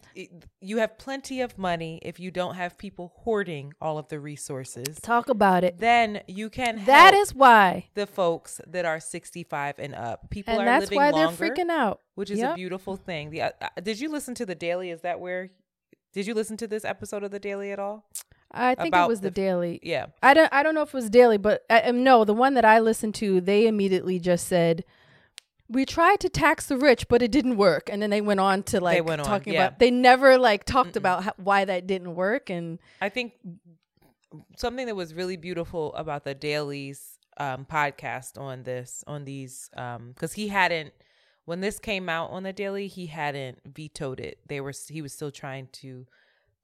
[0.59, 4.99] you have plenty of money if you don't have people hoarding all of the resources.
[5.01, 5.77] Talk about it.
[5.79, 7.87] Then you can That is why.
[7.93, 10.29] the folks that are 65 and up.
[10.29, 12.01] People And are that's living why longer they're freaking out.
[12.15, 12.51] which is Yep.
[12.51, 13.29] a beautiful thing.
[13.29, 14.89] The uh, uh, did you listen to the Daily?
[14.89, 15.51] Is that where?
[16.11, 18.09] Did you listen to this episode of the Daily at all?
[18.51, 19.79] I think it was the, the- daily.
[19.83, 20.07] Yeah.
[20.23, 22.53] I don't I don't know if it was daily, but I, um, no, the one
[22.55, 24.83] that I listened to, they immediately just said,
[25.67, 28.63] "We tried to tax the rich, but it didn't work." And then they went on
[28.63, 29.67] to like went on, talking yeah.
[29.67, 29.79] about.
[29.79, 33.33] They never like talked about how, why that didn't work, and I think
[34.57, 40.33] something that was really beautiful about the Daily's um, podcast on this, on these, because
[40.33, 40.93] he hadn't,
[41.45, 44.39] when this came out on the Daily, he hadn't vetoed it.
[44.47, 46.05] They were, he was still trying to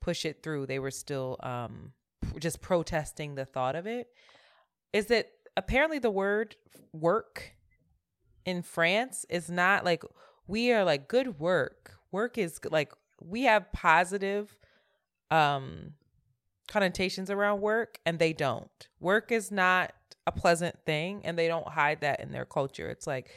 [0.06, 0.68] push it through.
[0.68, 1.92] They were still um,
[2.40, 4.08] just protesting the thought of it.
[4.94, 6.56] Is that apparently the word
[6.94, 7.56] work
[8.46, 10.04] in France is not like
[10.46, 11.98] we are like good work.
[12.12, 14.56] Work is like we have positive
[15.32, 15.94] um
[16.68, 18.88] connotations around work and they don't.
[19.00, 19.92] Work is not
[20.28, 22.90] a pleasant thing and they don't hide that in their culture.
[22.90, 23.32] It's like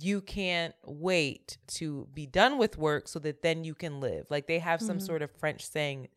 [0.00, 4.26] you can't wait to be done with work so that then you can live.
[4.30, 5.06] Like they have some mm-hmm.
[5.06, 6.08] sort of French saying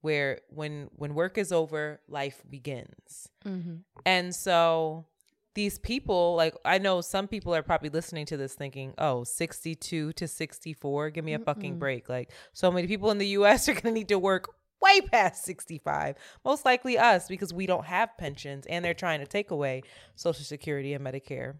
[0.00, 3.28] where when when work is over, life begins.
[3.44, 3.76] Mm-hmm.
[4.06, 5.06] And so
[5.54, 10.12] these people, like I know some people are probably listening to this thinking, oh, 62
[10.12, 12.08] to 64, give me a fucking break.
[12.08, 14.48] Like so many people in the US are gonna need to work
[14.80, 16.16] way past 65.
[16.44, 19.82] Most likely us because we don't have pensions and they're trying to take away
[20.16, 21.56] Social Security and Medicare.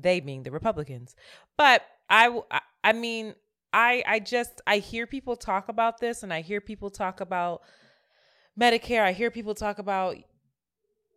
[0.00, 1.14] They being the Republicans.
[1.56, 2.40] But I,
[2.82, 3.34] I mean,
[3.72, 7.62] I I just I hear people talk about this and I hear people talk about
[8.58, 9.02] Medicare.
[9.02, 10.16] I hear people talk about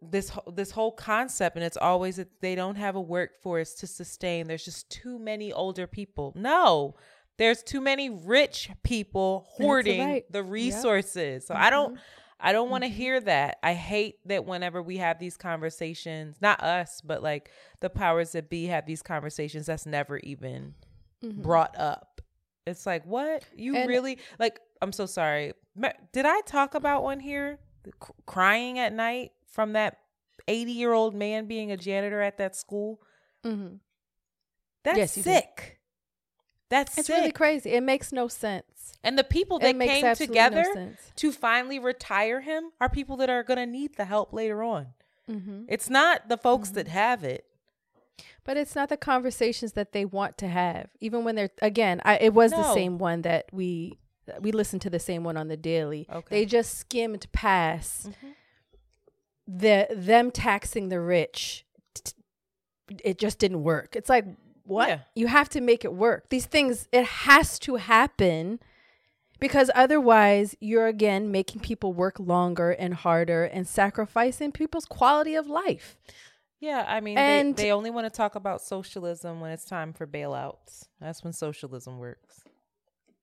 [0.02, 4.48] this this whole concept and it's always that they don't have a workforce to sustain
[4.48, 6.96] there's just too many older people no
[7.38, 10.32] there's too many rich people hoarding right.
[10.32, 10.52] the Yep.
[10.52, 12.04] resources so i don't mm-hmm.
[12.42, 13.58] I don't want to hear that.
[13.64, 18.50] I hate that whenever we have these conversations not us but like the powers that
[18.50, 20.74] be have these conversations that's never even
[21.22, 22.22] brought up.
[22.66, 23.44] It's like what?
[23.56, 25.54] You And- really like i'm so sorry.
[26.14, 27.60] Did i talk about one here?
[27.86, 29.98] C- crying at night from that
[30.48, 33.02] 80 year old man being a janitor at that school?
[33.46, 33.80] Mhm.
[34.84, 35.80] that's Yes, sick
[36.72, 37.70] that's it's sick really crazy.
[37.74, 38.94] It makes no sense.
[39.04, 43.30] and the people that came absolutely no together to finally retire him are people that
[43.30, 44.88] are going to need the help later on
[45.30, 45.66] Mm-hmm.
[45.70, 47.46] it's not the folks that have it
[48.44, 52.02] But it's not the conversations that they want to have, even when they're again.
[52.04, 54.00] I, it was the same one that we
[54.40, 56.08] we listened to the same one on the daily.
[56.12, 56.36] Okay.
[56.42, 58.10] They just skimmed past
[59.48, 61.66] the them taxing the rich.
[61.94, 62.14] T-
[63.04, 63.96] It just didn't work.
[63.96, 64.26] It's like
[64.64, 65.00] what Yeah.
[65.16, 66.30] you have to make it work.
[66.30, 68.60] These things it has to happen
[69.40, 75.48] because otherwise you're again making people work longer and harder and sacrificing people's quality of
[75.48, 75.98] life.
[76.60, 79.94] Yeah, I mean, And- they, they only want to talk about socialism when it's time
[79.94, 80.88] for bailouts.
[81.00, 82.44] That's when socialism works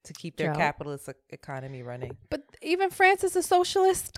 [0.04, 0.56] to keep their Yeah.
[0.56, 2.16] capitalist economy running.
[2.30, 4.16] But even France is a socialist.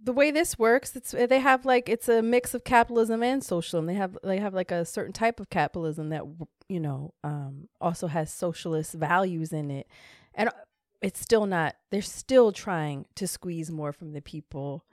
[0.00, 3.86] The way this works, it's they have like it's a mix of capitalism and socialism.
[3.86, 6.22] They have they have like a certain type of capitalism that
[6.68, 9.88] you know um, also has socialist values in it,
[10.34, 10.50] and
[11.02, 11.76] it's still not.
[11.90, 14.84] They're still trying to squeeze more from the people,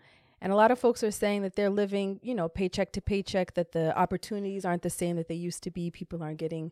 [0.42, 3.54] and a lot of folks are saying that they're living you know paycheck to paycheck.
[3.54, 5.92] That the opportunities aren't the same that they used to be.
[5.92, 6.72] People aren't getting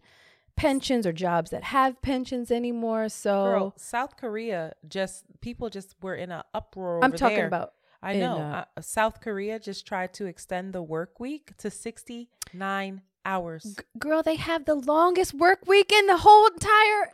[0.56, 3.10] pensions or jobs that have pensions anymore.
[3.10, 7.04] So Girl, South Korea just people just were in an uproar.
[7.04, 7.48] I'm talking there.
[7.48, 7.74] about
[8.04, 8.38] I in, know.
[8.38, 13.78] uh, uh, South Korea just tried to extend the work week to 69 hours.
[13.98, 17.12] Girl, they have the longest work week in the whole entire.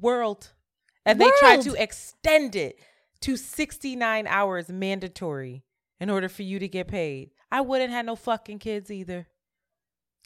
[0.00, 0.52] World.
[1.04, 2.78] And they tried to extend it
[3.20, 5.64] to 69 hours mandatory
[6.00, 7.30] in order for you to get paid.
[7.50, 9.26] I wouldn't have no fucking kids either.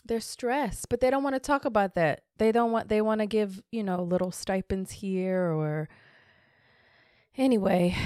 [0.05, 2.23] They're stressed, but they don't want to talk about that.
[2.39, 2.89] They don't want.
[2.89, 5.89] They want to give you know little stipends here or.
[7.37, 7.97] Anyway,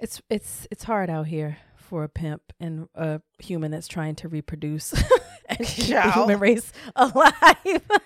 [0.00, 4.28] it's it's it's hard out here for a pimp and a human that's trying to
[4.28, 4.92] reproduce
[5.48, 7.34] and keep the human race alive.
[7.64, 8.04] I,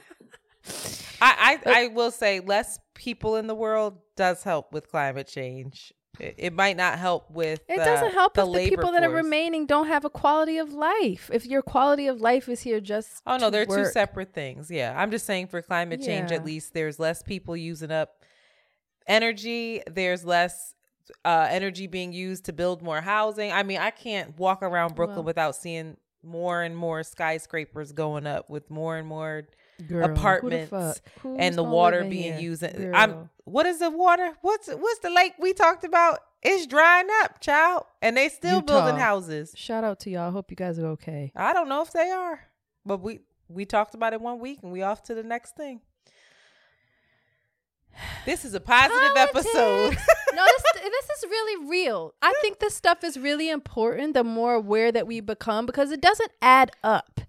[1.23, 5.93] I, I will say less people in the world does help with climate change.
[6.19, 9.05] It, it might not help with It uh, doesn't help the if the people that
[9.05, 11.31] are remaining don't have a quality of life.
[11.33, 14.71] If your quality of life is here just Oh no, they're two separate things.
[14.71, 16.37] Yeah, I'm just saying for climate change, Yeah.
[16.39, 18.11] at least there's less people using up
[19.07, 19.83] energy.
[19.91, 20.75] There's less
[21.25, 23.53] uh, energy being used to build more housing.
[23.53, 28.27] I mean, I can't walk around Brooklyn Well- without seeing more and more skyscrapers going
[28.27, 29.45] up with more and more
[29.89, 32.39] Girl, who the apartments and the water being here?
[32.39, 32.61] used.
[32.61, 32.93] Girl.
[32.95, 34.35] I'm what is the water?
[34.43, 36.19] What's what's the lake we talked about?
[36.43, 39.53] It's drying up, child, and they still building houses.
[39.57, 40.29] Shout out to y'all.
[40.29, 41.33] I hope you guys are okay.
[41.37, 42.41] I don't know if they are,
[42.85, 45.81] but we we talked about it one week and we off to the next thing.
[48.25, 49.97] This is a positive episode.
[50.35, 52.15] no, this this is really real.
[52.23, 54.15] I think this stuff is really important.
[54.15, 57.21] The more aware that we become, because it doesn't add up.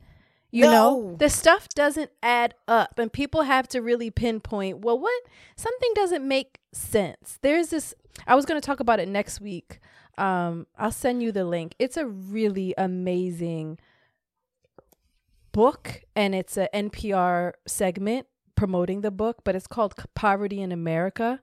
[0.53, 4.80] You know, the stuff doesn't add up, and people have to really pinpoint.
[4.80, 5.24] Well, what
[5.55, 7.39] something doesn't make sense.
[7.41, 7.93] There's this.
[8.28, 9.80] I was going to talk about it next week.
[10.18, 11.74] Um, I'll send you the link.
[11.80, 13.80] It's a really amazing
[15.53, 18.28] book, and it's a NPR segment
[18.62, 21.39] promoting the book, but it's called Poverty in America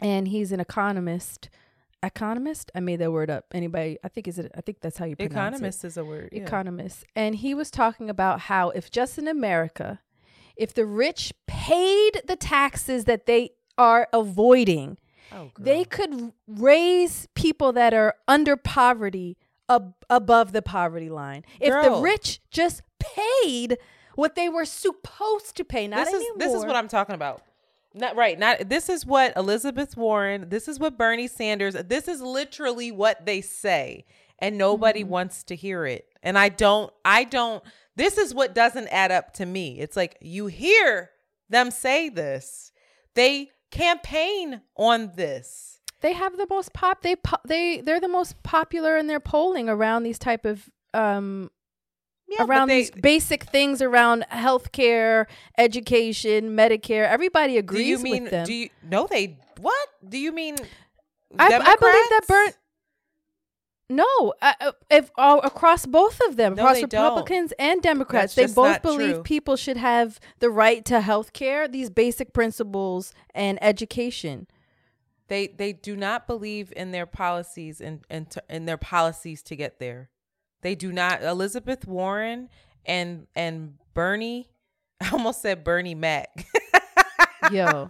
[0.00, 1.48] and he's an economist.
[2.04, 2.70] Economist?
[2.72, 3.46] I made that word up.
[3.52, 3.98] Anybody?
[4.04, 4.52] I think is it?
[4.56, 5.36] I think that's how you pronounce it.
[5.56, 6.28] Economist is a word.
[6.30, 6.42] yeah.
[6.42, 9.98] Economist, and he was talking about how if just in America,
[10.56, 14.98] if the rich paid the taxes that they are avoiding,
[15.32, 19.36] Oh, they could raise people that are under poverty
[19.68, 21.44] ab- above the poverty line.
[21.58, 23.78] If the rich just paid
[24.16, 26.38] what they were supposed to pay, not this is anymore.
[26.38, 27.42] this is what I'm talking about.
[27.94, 28.38] Not right.
[28.38, 30.48] Not this is what Elizabeth Warren.
[30.50, 31.74] This is what Bernie Sanders.
[31.74, 34.04] This is literally what they say,
[34.38, 35.10] and nobody Mm-hmm.
[35.10, 36.06] wants to hear it.
[36.22, 36.92] And I don't.
[37.04, 37.62] I don't.
[37.94, 39.78] This is what doesn't add up to me.
[39.80, 41.10] It's like you hear
[41.48, 42.70] them say this.
[43.14, 45.80] They campaign on this.
[46.02, 49.68] they have the most pop they po- they they're the most popular in their polling
[49.68, 51.50] around these type of um
[52.28, 57.08] Yeah, around they- these basic things around healthcare, education, Medicare.
[57.08, 58.22] Everybody agrees Do you mean?
[58.24, 58.46] with them.
[58.46, 58.70] Do you?
[58.82, 59.38] No, they.
[59.60, 60.56] What do you mean?
[61.38, 62.22] I, I believe that?
[62.28, 62.48] Bern.
[63.88, 67.04] No, uh, uh, if across both of them, No, across they don't.
[67.04, 69.22] Republicans and Democrats, That's they both believe true.
[69.22, 74.48] people should have the right to health care, these basic principles, and education.
[75.28, 79.54] They they do not believe in their policies and and to, in their policies to
[79.56, 80.10] get there.
[80.66, 81.22] They do not.
[81.22, 82.48] Elizabeth Warren
[82.84, 84.50] and and Bernie,
[85.00, 86.44] I almost said Bernie Mac.
[87.52, 87.86] Yo,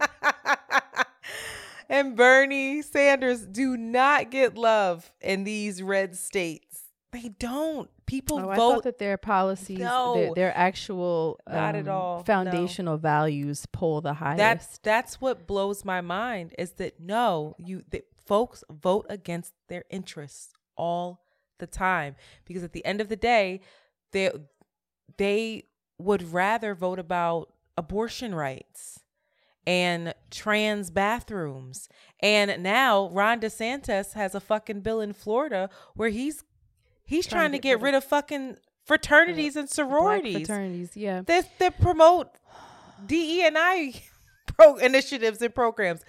[1.89, 6.83] and Bernie Sanders do not get love in these red states.
[7.11, 7.89] They don't.
[8.05, 10.33] People Oh, I vote thought that their policies, their, No.
[10.35, 12.23] their actual Not at um, all, no.
[12.25, 14.37] foundational values pull the highest.
[14.37, 19.83] That's that's what blows my mind is that no, you the folks vote against their
[19.89, 21.23] interests all
[21.59, 23.61] the time because at the end of the day,
[24.11, 24.31] they
[25.17, 25.63] they
[25.97, 28.99] would rather vote about abortion rights
[29.65, 31.89] and trans bathrooms.
[32.21, 36.43] And now Ron DeSantis has a fucking bill in Florida where he's
[37.05, 41.21] he's trying, to get, rid of fucking fraternities and sororities fraternities, yeah.
[41.25, 42.29] that that promote
[43.05, 43.93] DE and I
[44.47, 46.01] pro initiatives and programs.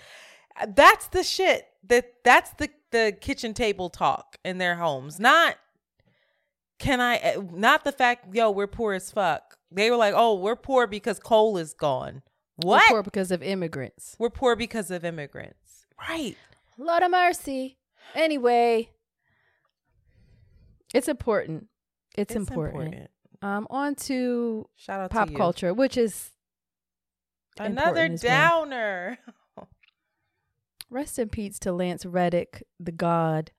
[0.68, 1.66] That's the shit.
[1.88, 5.18] That that's the the kitchen table talk in their homes.
[5.18, 5.56] Not
[6.78, 9.56] can I eh, not the fact yo we're poor as fuck.
[9.70, 12.22] They were like, "Oh, we're poor because coal is gone."
[12.56, 12.82] What?
[12.88, 14.16] We're poor because of immigrants.
[14.18, 15.86] We're poor because of immigrants.
[16.08, 16.36] Right.
[16.76, 17.78] Lord of mercy.
[18.14, 18.90] Anyway,
[20.94, 21.66] it's important.
[22.16, 23.10] It's, important.
[23.42, 26.30] Um, on to Shout out pop to culture, which is
[27.60, 28.64] Another important as well.
[28.64, 29.18] downer.
[30.90, 33.50] rest in peace to Lance Reddick, the God.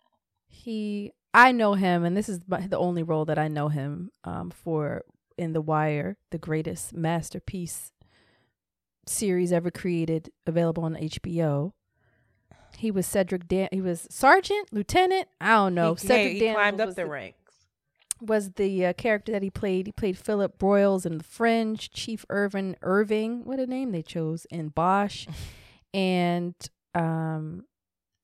[0.47, 4.49] He, I know him, and this is the only role that I know him um,
[4.49, 5.03] for
[5.37, 7.91] in The Wire, the greatest masterpiece
[9.07, 11.73] series ever created, available on HBO.
[12.77, 13.69] He was Cedric Dan.
[13.71, 15.27] He was sergeant, lieutenant.
[15.41, 15.95] I don't know.
[15.95, 17.53] he, Cedric he climbed up the, the, ranks.
[18.21, 19.87] was the uh, character that he played.
[19.87, 24.45] He played Philip Broyles in The Fringe, Chief Irvin Irving, what a name they chose,
[24.49, 25.27] in Bosch.
[25.93, 26.55] and
[26.93, 27.65] um,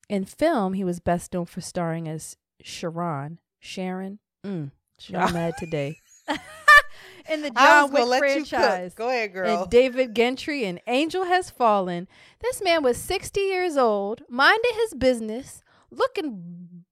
[0.08, 3.38] in film, he was best known for starring as Charon.
[3.60, 4.18] Charon?
[4.44, 4.70] Mm,
[5.14, 5.98] I'm mad today.
[7.30, 8.94] in the John Wick franchise.
[8.94, 9.62] Go ahead, girl.
[9.62, 12.08] And David Gentry and Angel Has Fallen.
[12.40, 16.84] This man was 60 years old, minded his business, looking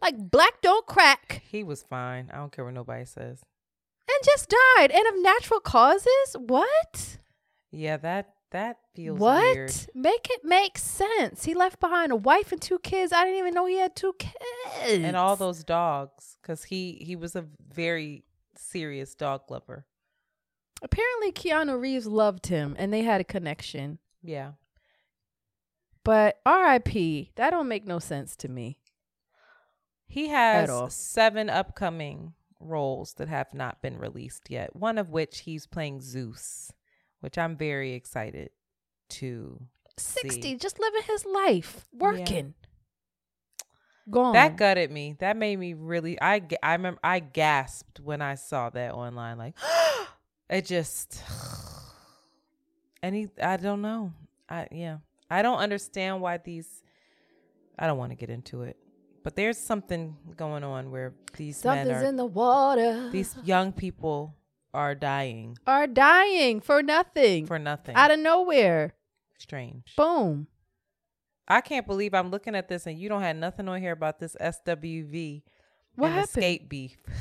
[0.00, 2.30] Like black don't crack He was fine.
[2.32, 3.42] I don't care what nobody says.
[4.08, 4.90] and just died.
[4.90, 6.36] And of natural causes?
[6.38, 7.18] What?
[7.70, 9.42] Yeah, that that feels what?
[9.42, 9.74] weird.
[9.94, 11.44] Make it make sense.
[11.44, 13.12] He left behind a wife and two kids.
[13.12, 14.34] I didn't even know he had two kids.
[15.04, 18.24] And all those dogs, because he he was a very
[18.56, 19.86] serious dog lover.
[20.82, 23.98] Apparently Keanu Reeves loved him and they had a connection.
[24.22, 24.52] Yeah.
[26.04, 27.30] But R.I.P.
[27.36, 28.78] That don't make no sense to me.
[30.06, 34.74] He has seven upcoming roles that have not been released yet.
[34.74, 36.72] One of which he's playing Zeus,
[37.22, 38.50] which I'm very excited
[39.10, 39.60] to
[39.96, 40.54] 60, see.
[40.56, 42.54] just living his life, working.
[44.10, 44.32] Gone.
[44.32, 45.14] That gutted me.
[45.20, 46.20] That made me really.
[46.20, 49.38] I I remember I gasped when I saw that online.
[49.38, 49.54] Like
[50.50, 51.22] it just.
[53.04, 54.12] And he, I don't know.
[54.48, 54.98] I yeah.
[55.28, 56.84] I don't understand why these.
[57.76, 58.76] I don't want to get into it,
[59.24, 62.06] but there's something going on where these men Something's are.
[62.06, 63.10] in the water.
[63.10, 64.36] these young people
[64.74, 67.46] are dying are dying for nothing.
[67.46, 67.94] for nothing.
[67.94, 68.94] out of nowhere.
[69.38, 69.94] Strange.
[69.96, 70.46] Boom.
[71.48, 74.18] I can't believe I'm looking at this and you don't have nothing on here about
[74.20, 75.42] this SWV
[75.96, 76.44] What and happened?
[76.44, 76.96] Xscape beef.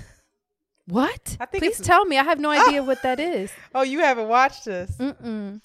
[0.88, 1.38] What?
[1.40, 2.18] I think Please tell me.
[2.18, 3.52] I have no idea what that is.
[3.74, 4.92] Oh, you haven't watched this?
[4.98, 5.62] Mm-mm.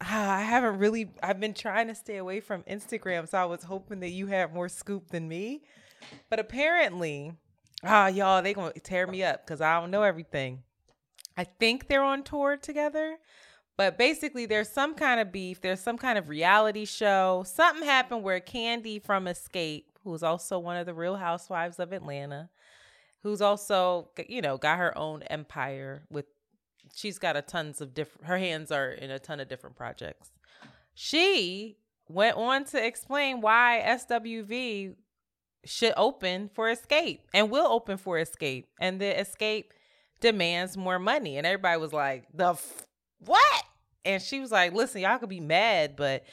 [0.00, 1.10] Ah, I haven't really.
[1.22, 4.52] I've been trying to stay away from Instagram, so I was hoping that you had
[4.52, 5.62] more scoop than me.
[6.28, 7.32] But apparently,
[7.82, 10.62] ah, y'all, they gonna tear me up because I don't know everything.
[11.38, 13.16] I think they're on tour together,
[13.78, 15.62] but basically, there's some kind of beef.
[15.62, 17.44] There's some kind of reality show.
[17.46, 22.50] Something happened where Kandi from Xscape, who's also one of the Real Housewives of Atlanta,
[23.22, 26.26] who's also you know got her own empire with
[26.94, 30.30] she's got a tons of different her hands are in a ton of different projects
[30.94, 31.76] she
[32.08, 34.94] went on to explain why swv
[35.64, 39.64] should open for Xscape and will open for Xscape and the Xscape
[40.20, 42.86] demands more money and everybody was like the f-
[43.24, 43.64] what
[44.04, 46.24] and she was like listen y'all could be mad but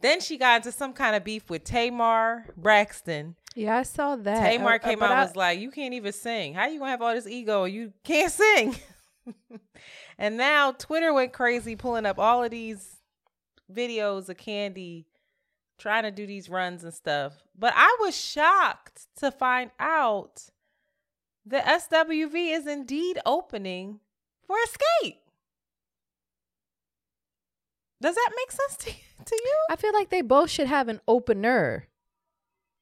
[0.00, 4.50] then she got into some kind of beef with tamar braxton Yeah, I saw that.
[4.50, 6.52] Tamar Uh, uh, came but out I- and was like, "You can't even sing.
[6.52, 7.64] How you gonna have all this ego?
[7.64, 8.76] and You can't sing."
[10.18, 12.96] and now Twitter went crazy, pulling up all of these
[13.72, 15.06] videos of Kandi
[15.78, 17.32] trying to do these runs and stuff.
[17.58, 20.42] But I was shocked to find out
[21.46, 24.00] that SWV is indeed opening
[24.46, 25.16] for Xscape.
[28.00, 29.56] Does that make sense to, to you?
[29.70, 31.88] I feel like they both should have an opener.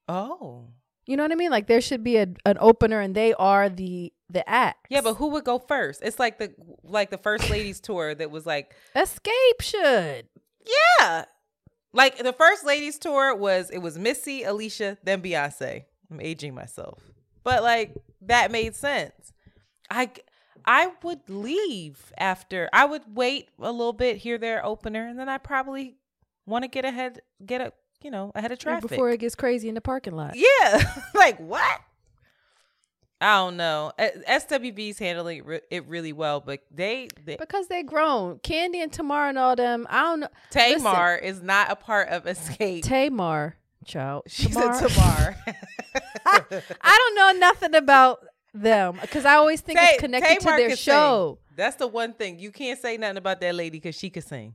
[0.09, 0.65] Oh.
[1.07, 1.51] You know what I mean?
[1.51, 4.87] Like there should be a, an opener, and they are the the act.
[4.89, 6.01] Yeah, but who would go first?
[6.03, 10.27] It's like the like the first ladies tour that was like Xscape should.
[10.99, 11.27] Yeah.
[11.93, 15.85] Like the first ladies tour was it was Missy, Alicia, then Beyonce.
[16.11, 17.03] I'm aging myself.
[17.45, 17.95] But like
[18.27, 19.33] that made sense.
[19.91, 20.11] I
[20.65, 22.69] I would leave after.
[22.73, 25.97] I would wait a little bit, hear their opener, and then I probably
[26.47, 27.73] want to get ahead get a
[28.05, 28.91] you know, ahead of traffic.
[28.91, 30.35] before it gets crazy in the parking lot.
[30.37, 30.93] yeah.
[31.15, 31.81] like what?
[33.21, 33.93] I don't know.
[33.99, 38.39] Uh, SWV's handling it really well, but they, they Because they grown.
[38.41, 39.87] Kandi and Tamar and all them.
[39.89, 40.29] I don't know.
[40.51, 42.83] Tamar is not a part of Xscape.
[42.83, 44.25] Tamar, child.
[44.29, 44.75] She's Tamar.
[44.85, 45.37] a Tamar.
[46.81, 50.77] I don't know nothing about them because I always think it's connected Tamar to their
[50.77, 51.39] show.
[51.39, 51.57] sing.
[51.57, 54.55] That's the one thing you can't say nothing about that lady because she could sing.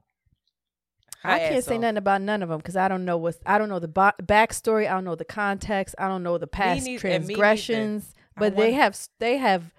[1.21, 3.57] Her I can't say nothing about none of them because I don't know what's I
[3.57, 4.87] don't know the ba- backstory.
[4.87, 5.95] I don't know the context.
[5.97, 7.01] I don't know the past neither.
[7.01, 8.13] transgressions.
[8.37, 9.73] But they have they have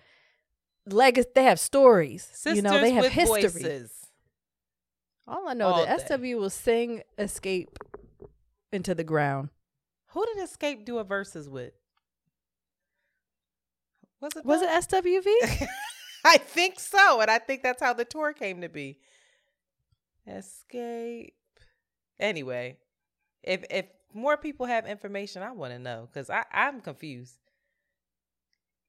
[0.87, 1.29] legacy.
[1.35, 2.25] They have stories.
[2.25, 3.43] Sisters you know they have history.
[3.43, 3.93] voices.
[5.27, 6.17] All I know All that day.
[6.17, 7.69] SW will sing "Xscape"
[8.73, 9.51] into the ground.
[10.09, 11.73] Who did Xscape do a verses with?
[14.21, 14.45] Was it?
[14.45, 14.71] Was them?
[14.71, 15.69] it SWV?
[16.25, 18.99] I think so, and I think that's how the tour came to be.
[20.29, 21.33] Xscape.
[22.19, 22.77] Anyway,
[23.43, 27.37] if if more people have information, I want to know because I I'm confused.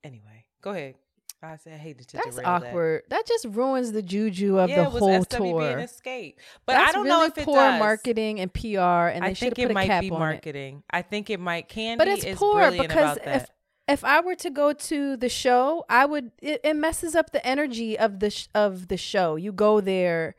[0.03, 0.95] Anyway, go ahead.
[1.43, 2.67] I said I hated to That's derail that.
[2.67, 3.01] awkward.
[3.09, 3.25] That.
[3.25, 5.69] just ruins the juju of yeah, the it was whole SWV tour.
[5.79, 6.35] and Xscape,
[6.65, 7.79] but That's I don't really know if it poor does.
[7.79, 10.19] marketing and PR, and they I think it might be on it.
[10.19, 10.83] marketing.
[10.91, 11.67] I think it might.
[11.69, 13.35] Kandi But it's is poor brilliant because about that.
[13.43, 13.49] if
[13.87, 17.45] if I were to go to the show, I would it, it messes up the
[17.45, 19.35] energy of the sh- of the show.
[19.35, 20.35] You go there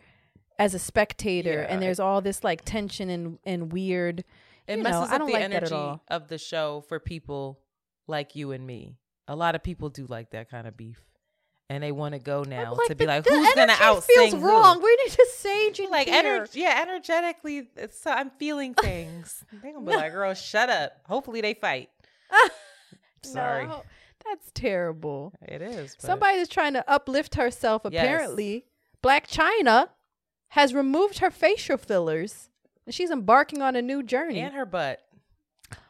[0.59, 4.23] as a spectator, Yeah, and there's all this like tension and and weird.
[4.69, 6.03] It messes know, up the like energy that at all.
[6.07, 7.59] of the show for people
[8.07, 8.95] like you and me.
[9.33, 11.01] A lot of people do like that kind of beef,
[11.71, 14.75] and they want to go now Like, to be like, "Who's gonna out feels wrong.
[14.79, 16.41] who?" We need to sage in Like, here.
[16.43, 19.43] ener- yeah, energetically, so I'm feeling things.
[19.63, 21.89] They're gonna be like, "Girl, shut up." Hopefully, they fight.
[23.23, 23.67] Sorry.
[23.67, 23.83] No,
[24.25, 25.33] that's terrible.
[25.43, 25.95] It is.
[25.97, 27.83] but- Somebody is trying to uplift herself.
[27.91, 28.05] Yes.
[28.05, 28.67] Apparently,
[29.03, 29.89] Blac Chyna
[30.49, 32.51] has removed her facial fillers,
[32.85, 34.41] and she's embarking on a new journey.
[34.41, 35.01] and her butt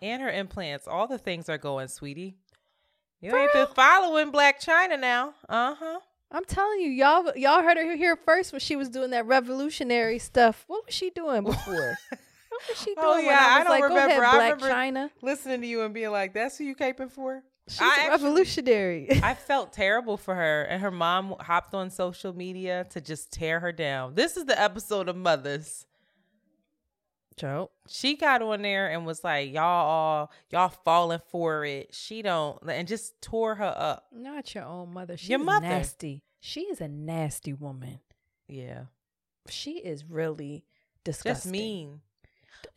[0.00, 0.86] and her implants.
[0.86, 2.36] All the things are going, sweetie.
[3.22, 5.34] You For ain't been following Blac Chyna now.
[5.48, 6.00] Uh huh.
[6.32, 10.18] I'm telling you, y'all, y'all heard her here first when she was doing that revolutionary
[10.18, 10.64] stuff.
[10.66, 11.96] What was she doing before?
[12.48, 13.06] what was she doing?
[13.06, 14.08] Oh yeah, I I, was don't like, remember.
[14.08, 15.10] Ahead, I Black remember China.
[15.22, 18.10] listening to you and being like, "That's who you caping for." She's I a actually-
[18.10, 19.20] revolutionary.
[19.22, 23.60] I felt terrible for her, and her mom hopped on social media to just tear
[23.60, 24.14] her down.
[24.16, 25.86] This is the episode of Mothers.
[27.36, 27.70] Joe.
[27.88, 32.58] She got on there and was like, "Y'all all y'all falling for it." She don't,
[32.68, 34.06] and just tore her up.
[34.12, 35.16] Not your own mother.
[35.16, 35.66] She's Your mother.
[35.68, 36.22] nasty.
[36.40, 38.00] She is a nasty woman.
[38.48, 38.84] Yeah,
[39.48, 40.64] She is really
[41.04, 41.34] disgusting.
[41.34, 42.00] just mean.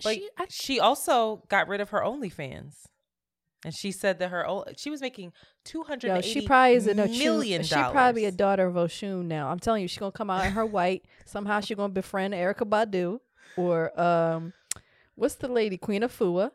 [0.04, 2.74] But She, I, she also got rid of her OnlyFans,
[3.64, 4.48] and she said that her
[4.78, 5.34] she was making
[5.64, 9.50] two hundred yo, she probably is a million She probably a daughter of Oshun now.
[9.50, 11.06] I'm telling you, she's gonna come out in her white.
[11.26, 13.20] Somehow she's gonna befriend Erykah Badu
[13.58, 14.54] or um,
[15.16, 16.52] what's the lady Queen Afua.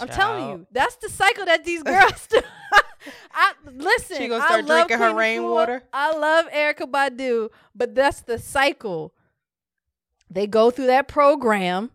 [0.00, 2.40] I'm telling you, that's the cycle that these girls do.
[3.32, 4.16] I listen.
[4.18, 5.82] She gonna start drinking her rainwater?
[5.92, 9.14] I love Erykah Badu, but that's the cycle.
[10.30, 11.90] They go through that program,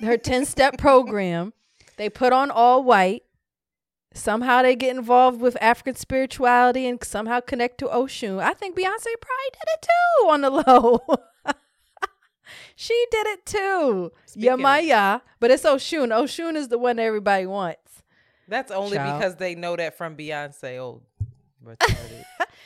[0.00, 1.52] her 10 step program.
[1.96, 3.24] They put on all white.
[4.12, 8.40] Somehow they get involved with African spirituality and somehow connect to Oshun.
[8.40, 11.00] I think Beyonce probably did it too on the low.
[12.76, 14.12] She did it too.
[14.26, 15.20] Speaking of- Yemaya.
[15.38, 16.08] But it's Oshun.
[16.08, 18.02] Oshun is the one everybody wants.
[18.48, 19.18] That's only Child.
[19.20, 20.78] because they know that from Beyonce.
[20.78, 21.02] Oh,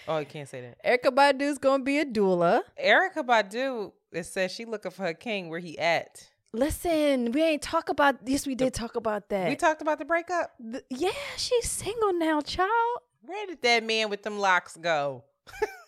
[0.09, 0.79] oh, you can't say that.
[0.85, 2.63] Erykah Badu's gonna be a doula.
[2.83, 5.49] Erykah Badu, it says she looking for her king.
[5.51, 6.29] Where he at?
[6.53, 9.49] Listen, we ain't talk about yes, we did talk about that.
[9.49, 10.53] We talked about the breakup.
[10.63, 12.71] Th- yeah, she's single now, child.
[13.23, 15.25] Where did that man with them locks go?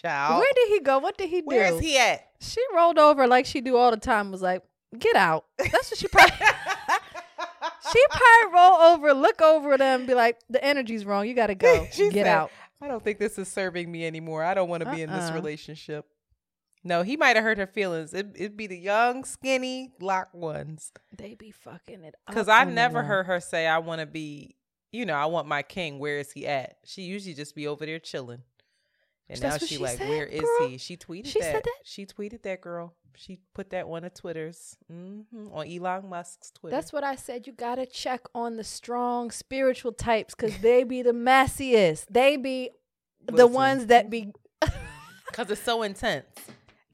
[0.00, 0.38] Child.
[0.38, 0.98] Where did he go?
[0.98, 1.46] What did he do?
[1.46, 2.26] Where is he at?
[2.40, 4.30] She rolled over like she do all the time.
[4.30, 4.62] Was like,
[4.98, 5.44] get out.
[5.58, 6.34] That's what she probably.
[7.92, 11.26] she probably roll over, look over them, be like, the energy's wrong.
[11.26, 11.86] You got to go.
[11.92, 12.50] She get said, out.
[12.80, 14.42] I don't think this is serving me anymore.
[14.42, 15.34] I don't want to be in this Uh-uh.
[15.34, 16.06] relationship.
[16.84, 18.12] No, he might have hurt her feelings.
[18.12, 20.90] It, it'd be the young, skinny, lock ones.
[21.16, 22.16] They be fucking it.
[22.26, 23.04] Because I on the never low.
[23.04, 24.56] heard her say, I want to be,
[24.90, 26.00] you know, I want my king.
[26.00, 26.78] Where is he at?
[26.84, 28.42] She usually just be over there chilling.
[29.28, 30.68] And That's now she, she like, said, where is girl.
[30.68, 30.78] he?
[30.78, 31.52] She tweeted She that.
[31.52, 31.80] said that?
[31.84, 32.94] She tweeted that girl.
[33.14, 35.20] She put that one of Twitter's hmm
[35.52, 36.74] on Elon Musk's Twitter.
[36.74, 37.46] That's what I said.
[37.46, 42.06] You gotta check on the strong spiritual types because they be the messiest.
[42.10, 42.70] They be
[43.26, 44.32] the ones that be.
[45.26, 46.26] because it's so intense.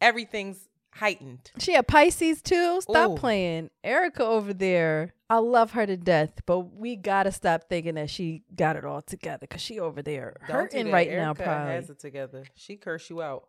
[0.01, 0.68] Everything's
[0.99, 1.51] heightened.
[1.59, 2.81] She a Pisces too.
[2.81, 3.17] Stop Ooh.
[3.17, 3.71] playing.
[3.85, 5.15] Erykah over there.
[5.31, 9.03] I love her to death, but we gotta stop thinking that she got it all
[9.03, 10.93] together because she over there Don't do hurting that.
[10.93, 11.35] right now.
[11.35, 11.73] Probably.
[11.75, 12.45] has it together.
[12.55, 13.47] She curse you out.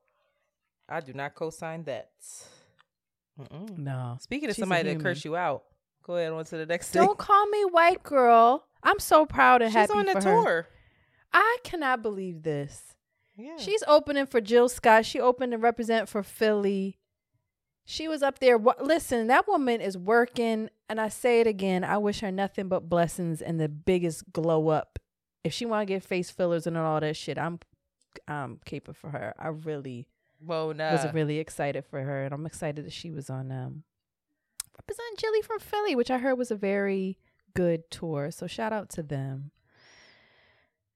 [0.87, 2.09] I do not co-sign that.
[3.39, 3.77] Mm-mm.
[3.77, 4.17] no.
[4.19, 5.63] Speaking of She's somebody that curse you out,
[6.03, 6.91] go ahead on to the next.
[6.91, 8.65] Don't call me white girl.
[8.83, 10.43] I'm so proud and She's happy on the for tour.
[10.45, 10.67] her.
[11.33, 12.95] I cannot believe this.
[13.37, 13.55] Yeah.
[13.57, 15.05] She's opening for Jill Scott.
[15.05, 16.98] She opened to represent for Philly.
[17.91, 18.59] She was up there.
[18.79, 21.83] Listen, that woman is working, and I say it again.
[21.83, 24.99] I wish her nothing but blessings and the biggest glow up.
[25.43, 27.59] If she want to get face fillers and all that shit, I'm,
[28.27, 29.33] I'm caping for her.
[29.39, 30.07] I really
[30.45, 30.91] Whoa, nah.
[30.91, 33.83] was really excited for her, and I'm excited that she was on um
[34.77, 37.17] represent Jilly from Philly, which I heard was a very
[37.55, 38.29] good tour.
[38.29, 39.49] So shout out to them.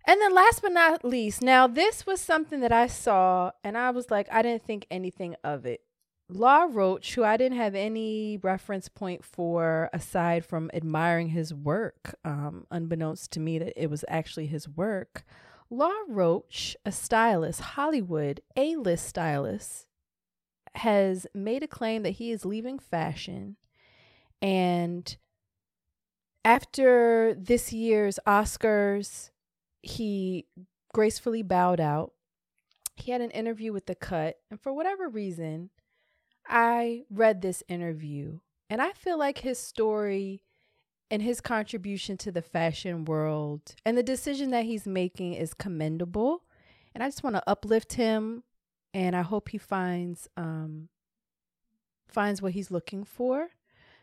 [0.05, 3.89] And then last but not least, now this was something that I saw and I
[3.89, 5.81] was like, I didn't think anything of it.
[6.29, 12.15] Law Roach, who I didn't have any reference point for aside from admiring his work,
[12.23, 15.25] um, unbeknownst to me that it was actually his work.
[15.69, 19.85] Law Roach, a stylist, Hollywood A list stylist,
[20.75, 23.57] has made a claim that he is leaving fashion.
[24.41, 25.15] And
[26.45, 29.29] after this year's Oscars,
[29.81, 30.45] he
[30.93, 32.13] gracefully bowed out.
[32.95, 34.37] He had an interview with The Cut.
[34.51, 35.69] And for whatever reason,
[36.47, 38.39] I read this interview.
[38.69, 40.43] And I feel like his story
[41.11, 46.43] and his contribution to the fashion world and the decision that he's making is commendable.
[46.95, 48.43] And I just want to uplift him
[48.93, 50.89] and I hope he finds um
[52.07, 53.49] finds what he's looking for.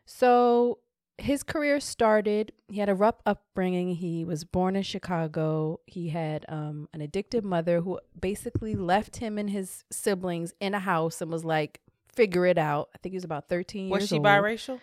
[0.04, 0.78] So
[1.18, 3.96] his career started, he had a rough upbringing.
[3.96, 5.80] He was born in Chicago.
[5.86, 10.80] He had um an addicted mother who basically left him and his siblings in a
[10.80, 11.80] house and was like,
[12.14, 12.90] figure it out.
[12.94, 14.80] I think he was about 13 was years she biracial?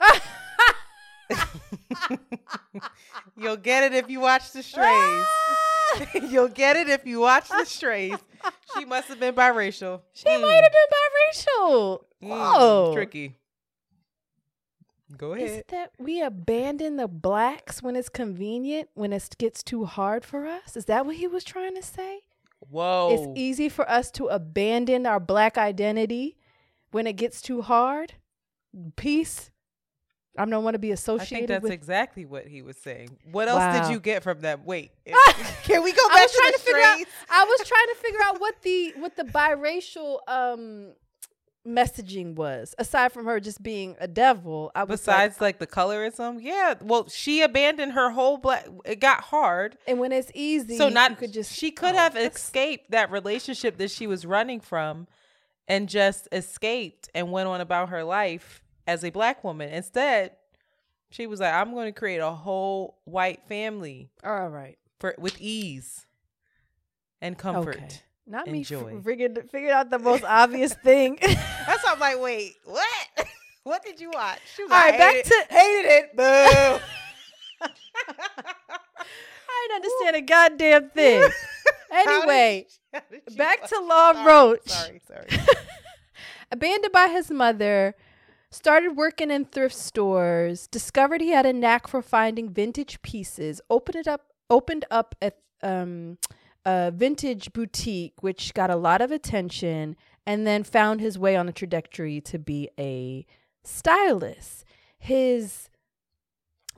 [3.36, 5.26] You'll get it if you watch the strays.
[6.30, 8.16] You'll get it if you watch the strays.
[8.76, 10.02] She must have been biracial.
[10.12, 12.04] She might have been biracial.
[12.22, 12.92] Mm, Whoa.
[12.94, 13.36] tricky.
[15.16, 15.48] Go ahead.
[15.48, 20.46] Is that we abandon the blacks when it's convenient, when it gets too hard for
[20.46, 20.76] us?
[20.76, 22.22] Is that what he was trying to say?
[22.58, 23.10] Whoa.
[23.12, 26.36] It's easy for us to abandon our black identity
[26.94, 28.14] when it gets too hard.
[28.94, 29.50] Peace.
[30.38, 31.34] I don't want to be associated.
[31.34, 31.72] I think that's with.
[31.72, 33.18] exactly what he was saying.
[33.30, 33.82] What else Wow.
[33.82, 34.64] did you get from that?
[34.64, 34.92] Wait,
[35.64, 37.00] can we go back to the to figure out.
[37.30, 40.92] I was trying to figure out what the what the biracial um
[41.66, 42.74] messaging was.
[42.78, 46.74] Aside from her just being a devil, I was like- Besides, like, the colorism, yeah.
[46.82, 48.68] Well, she abandoned her whole black.
[48.84, 49.78] It got hard.
[49.88, 53.10] and when it's easy, so not you could just she could oh, have escaped that
[53.10, 55.08] relationship that she was running from
[55.68, 60.32] and just escaped and went on about her life as a black woman instead
[61.10, 64.76] she was like i'm going to create a whole white family All right.
[65.00, 66.06] for with ease
[67.20, 67.88] and comfort Okay.
[68.26, 68.90] Not Enjoy.
[68.92, 71.18] me f- figured figured out the most obvious thing.
[71.20, 72.86] that's why i'm like wait what
[73.64, 76.80] what did you watch she was All like, right, back "Hated to hated it boo
[79.48, 81.22] I didn't understand a goddamn thing.
[81.90, 84.68] How did anyway, you- how did you back to Law Sorry, Roach.
[84.68, 85.26] sorry sorry
[86.52, 87.94] abandoned by his mother,
[88.50, 93.96] started working in thrift stores, discovered he had a knack for finding vintage pieces, opened
[93.96, 96.18] it up opened up a um
[96.66, 99.96] a vintage boutique which got a lot of attention
[100.26, 103.26] and then found his way on a trajectory to be a
[103.62, 104.64] stylist.
[104.98, 105.68] His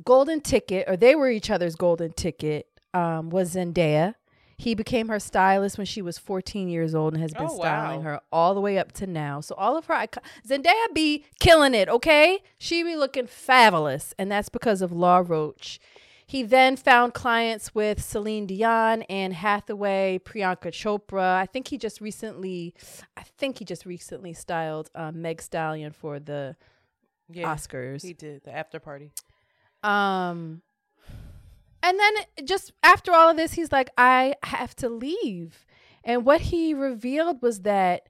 [0.05, 4.15] golden ticket or they were each other's golden ticket um was Zendaya.
[4.59, 7.99] He became her stylist when she was 14 years old and has been Oh, styling
[7.99, 8.03] wow.
[8.05, 9.41] her all the way up to now.
[9.41, 12.41] So all of her icon- Zendaya be killing it, okay?
[12.59, 15.79] She be looking fabulous, and that's because of Law Roach.
[16.29, 21.37] He then found clients with Celine Dion, Anne Hathaway, Priyanka Chopra.
[21.37, 22.75] I think he just recently,
[23.17, 26.57] I think he just recently styled um, Meg Stallion for the
[27.29, 28.03] yeah Oscars.
[28.03, 29.13] he did the after party
[29.83, 30.63] Um,
[31.87, 35.65] and then just after all of this, he's like, I have to leave.
[36.03, 38.09] And what he revealed was that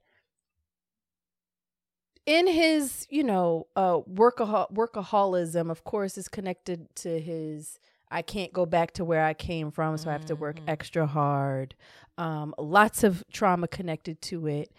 [2.24, 7.78] in his, you know, uh, workahol- workaholism, of course, is connected to his.
[8.10, 11.06] I can't go back to where I came from, so I have to work extra
[11.06, 11.74] hard.
[12.16, 14.72] Um, lots of trauma connected to it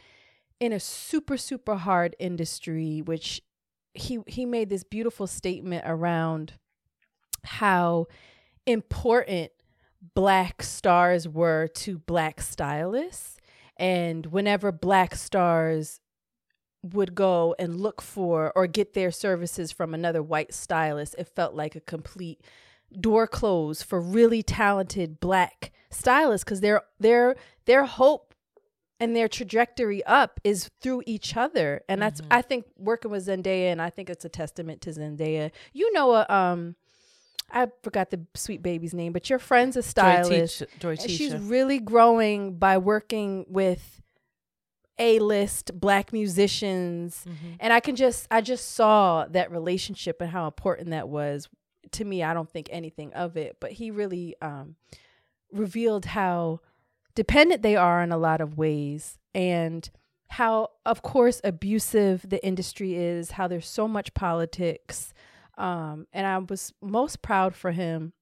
[0.59, 3.43] in a super super hard industry, which
[3.93, 6.53] he he made this beautiful statement around
[7.43, 8.07] how
[8.67, 9.51] important
[10.13, 13.37] black stars were to black stylists.
[13.77, 15.99] And whenever black stars
[16.83, 21.53] would go and look for or get their services from another white stylist it felt
[21.53, 22.39] like a complete
[23.01, 27.35] door closed for really talented black stylists because their their
[27.65, 28.33] their hope
[28.99, 31.81] and their trajectory up is through each other.
[31.89, 35.51] And that's i think working with zendaya and i think it's a testament to zendaya.
[35.73, 36.75] You know a um
[37.51, 40.63] i forgot the sweet baby's name but your friend's a stylist.
[40.79, 44.01] Joy and she's really growing by working with
[44.99, 47.23] a-list black musicians.
[47.27, 47.55] Mm-hmm.
[47.59, 51.49] and i can just i just saw that relationship and how important that was.
[51.91, 54.75] To me i don't think anything of it but he really um
[55.53, 56.59] revealed how
[57.15, 59.89] dependent they are in a lot of ways and
[60.27, 65.13] how of course abusive the industry is how there's so much politics
[65.57, 68.13] um and i was most proud for him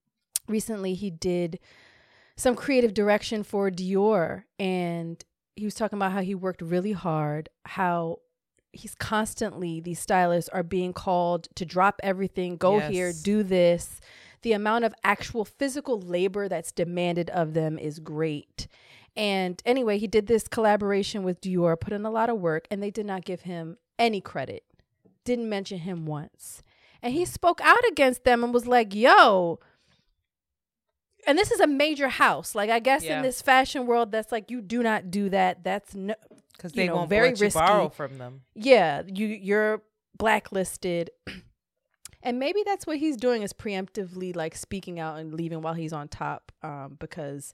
[0.48, 1.58] recently he did
[2.36, 5.24] some creative direction for Dior and
[5.56, 8.18] he was talking about how he worked really hard, how
[8.72, 14.00] he's constantly these stylists are being called to drop everything, go here, do this.
[14.42, 18.68] The amount of actual physical labor that's demanded of them is great.
[19.16, 22.82] And anyway, he did this collaboration with Dior, put in a lot of work, and
[22.82, 24.62] they did not give him any credit.
[25.24, 26.62] Didn't mention him once.
[27.06, 29.60] And he spoke out against them and was like, yo,
[31.26, 32.54] and this is a major house.
[32.54, 33.18] Like I guess Yeah.
[33.18, 35.62] in this fashion world, that's like you do not do that.
[35.62, 36.14] That's no
[36.52, 37.58] because you they know, won't very let you risky.
[37.60, 38.42] borrow from them.
[38.54, 39.82] yeah, you you're
[40.18, 41.10] blacklisted.
[42.22, 45.92] And maybe that's what he's doing is preemptively like speaking out and leaving while he's
[45.92, 47.52] on top um, because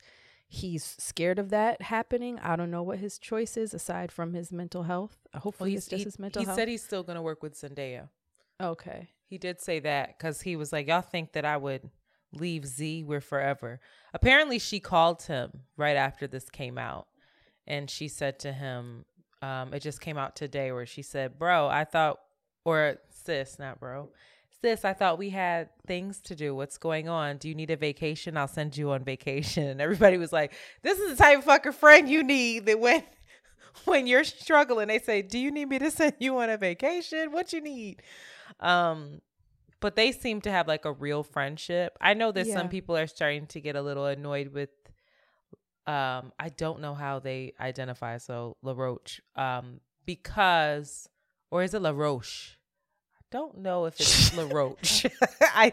[0.48, 2.38] he's scared of that happening.
[2.38, 5.18] I don't know what his choice is aside from his mental health.
[5.34, 6.46] Hopefully, it's just he, his mental health.
[6.46, 6.58] he health.
[6.58, 8.08] said he's still going to work with Zendaya.
[8.60, 9.10] Okay.
[9.26, 11.88] He did say that because he was like, "Y'all think that I would
[12.32, 13.04] leave Z?
[13.04, 13.80] We're forever."
[14.12, 17.06] Apparently, she called him right after this came out,
[17.66, 19.04] and she said to him,
[19.40, 22.20] um, "It just came out today," where she said, "Bro, I thought,
[22.64, 24.10] or sis, not bro."
[24.62, 26.54] Sis, I thought we had things to do.
[26.54, 27.38] What's going on?
[27.38, 28.36] Do you need a vacation?
[28.36, 29.66] I'll send you on vacation.
[29.66, 30.52] And everybody was like,
[30.82, 33.02] This is the type of fucking friend you need that when
[33.86, 37.32] when you're struggling, they say, Do you need me to send you on a vacation?
[37.32, 38.02] What you need?
[38.60, 39.20] Um,
[39.80, 41.96] but they seem to have like a real friendship.
[42.00, 42.54] I know that Yeah.
[42.54, 44.70] some people are starting to get a little annoyed with
[45.86, 51.08] um I don't know how they identify so LaRoche um because
[51.50, 52.56] or is it LaRoche?
[53.18, 55.06] I don't know if it's LaRoche.
[55.40, 55.72] I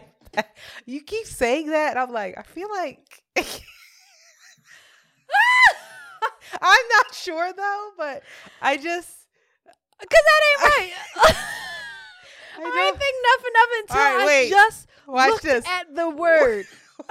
[0.86, 3.22] you keep saying that and I'm like I feel like
[6.60, 8.22] I'm not sure though, but
[8.60, 9.08] I just
[10.00, 10.94] Cause that ain't
[11.24, 11.34] right.
[12.66, 14.50] I, don't- think nothing of it until right, I wait.
[14.50, 15.66] just Watch looked this.
[15.66, 16.66] at the word.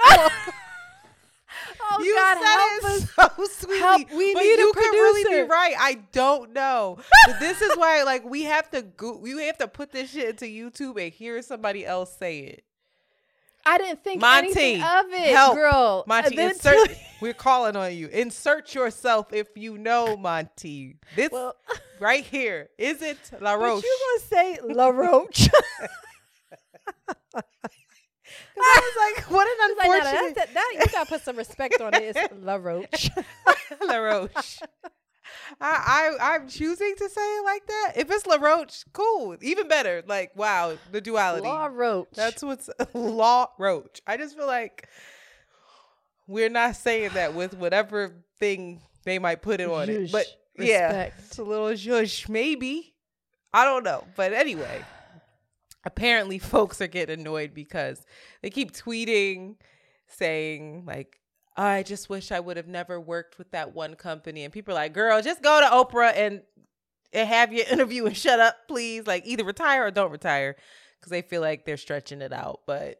[1.82, 3.10] oh you God, said help it us.
[3.36, 3.78] so sweetly.
[3.80, 4.12] help.
[4.12, 5.74] We but need a you could really be right.
[5.78, 6.98] I don't know.
[7.26, 9.16] But this is why, like, we have to go.
[9.16, 12.64] We have to put this shit into YouTube and hear somebody else say it.
[13.66, 15.54] I didn't think Monty, anything of it, help.
[15.54, 16.04] girl.
[16.06, 16.96] Monty, insert.
[17.20, 18.06] we're calling on you.
[18.08, 20.96] Insert yourself if you know Monty.
[21.14, 21.54] This Well,
[22.00, 23.60] right here is it La Roche?
[23.60, 23.84] but Roche?
[23.84, 25.48] you gonna say La Roche?
[28.62, 31.22] I was like, what an like, no, no, unfortunate that's, that, that, you gotta put
[31.22, 32.16] some respect on it.
[32.16, 33.10] It's La Roche.
[33.86, 34.60] La Roche.
[35.60, 37.92] I, I I'm choosing to say it like that.
[37.96, 40.02] If it's La Roche, cool, even better.
[40.06, 41.46] Like, wow, the duality.
[41.46, 42.08] La Roche.
[42.14, 44.00] That's what's La Roach.
[44.06, 44.88] I just feel like
[46.26, 50.12] we're not saying that with whatever thing they might put it on it.
[50.12, 50.26] But
[50.60, 50.68] Zhuzh.
[50.68, 51.14] yeah, Respect.
[51.26, 52.94] it's a little zhuzh, maybe.
[53.52, 54.04] I don't know.
[54.16, 54.84] But anyway,
[55.84, 58.04] apparently folks are getting annoyed because
[58.42, 59.56] they keep tweeting
[60.06, 61.20] saying like
[61.56, 64.44] I just wish I would have never worked with that one company.
[64.44, 66.42] And people are like, girl, just go to Oprah and,
[67.12, 69.06] and have your interview and shut up, please.
[69.06, 70.56] Like either retire or don't retire.
[70.98, 72.60] Because they feel like they're stretching it out.
[72.66, 72.98] But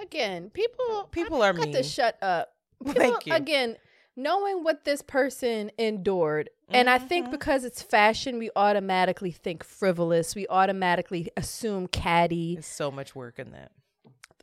[0.00, 1.72] again, people People I are mean.
[1.74, 2.48] to shut up.
[2.86, 3.34] Thank you.
[3.34, 3.76] Again,
[4.16, 7.06] knowing what this person endured, and I Mm-hmm.
[7.06, 10.34] think because it's fashion, we automatically think frivolous.
[10.34, 12.54] We automatically assume catty.
[12.54, 13.70] there's so much work in that.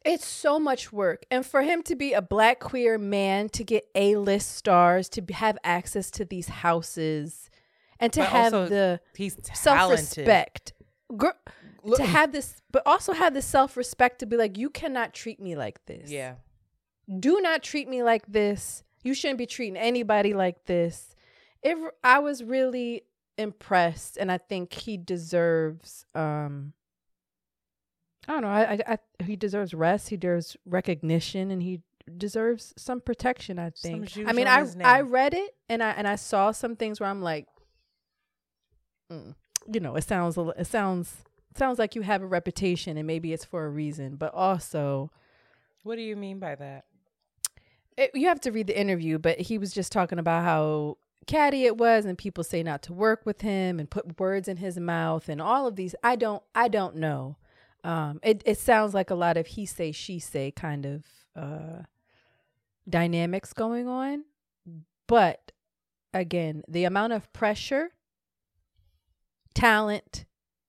[0.05, 3.85] It's so much work, and for him to be a black queer man, to get
[3.95, 7.49] A list stars, to have access to these houses,
[7.99, 10.73] and to But have also, the He's self respect.
[11.97, 15.39] To have this, but also have the self respect to be like, you cannot treat
[15.39, 16.35] me like this Yeah.
[17.19, 18.83] do not treat me like this.
[19.03, 21.15] You shouldn't be treating anybody like this.
[21.61, 23.03] It, I was really
[23.37, 26.05] impressed, and I think he deserves.
[26.15, 26.73] um
[28.27, 28.47] I don't know.
[28.47, 28.79] I, I,
[29.19, 30.09] I he deserves rest.
[30.09, 31.81] He deserves recognition, and he
[32.17, 33.59] deserves some protection.
[33.59, 34.17] I think.
[34.25, 37.21] I mean, I I read it, and I and I saw some things where I'm
[37.21, 37.47] like,
[39.11, 39.35] mm,
[39.71, 41.17] you know, it sounds it sounds
[41.57, 45.11] sounds like you have a reputation, and maybe it's for a reason, but also
[45.83, 46.85] What do you mean by that?
[47.97, 50.97] It, you have to read the interview, but he was just talking about how
[51.27, 54.57] catty it was, and people say not to work with him and put words in
[54.57, 55.95] his mouth, and all of these.
[56.03, 57.37] I don't, I don't know.
[57.83, 61.03] Um, it it sounds like a lot of he say she say kind of
[61.35, 61.83] uh,
[62.89, 64.23] dynamics going on,
[65.07, 65.51] but
[66.13, 67.89] again, the amount of pressure,
[69.53, 70.25] talent,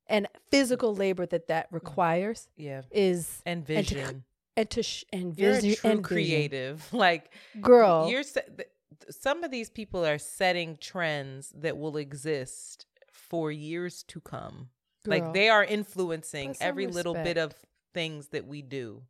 [0.07, 2.83] and physical labor that that requires Yeah.
[2.91, 4.25] is And and to- vision.
[4.57, 6.03] And to sh- and You're true and vision.
[6.03, 6.89] creative.
[6.93, 8.09] Like girl.
[8.11, 8.69] you're se- th-
[9.11, 14.69] some of these people are setting trends that will exist for years to come.
[15.05, 15.19] Girl.
[15.19, 17.55] Like they are influencing every little bit of
[17.93, 19.03] things that we do.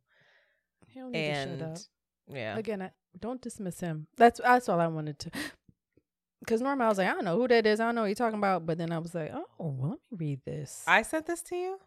[0.87, 1.77] He don't need to shut up.
[2.27, 2.57] yeah.
[2.57, 4.07] Again, I, don't dismiss him.
[4.17, 5.31] That's that's all I wanted to.
[6.39, 7.79] Because normally I was like, I don't know who that is.
[7.79, 8.65] I don't know what you're talking about.
[8.65, 10.83] But then I was like, oh, well, let me read this.
[10.85, 11.79] I sent this to you?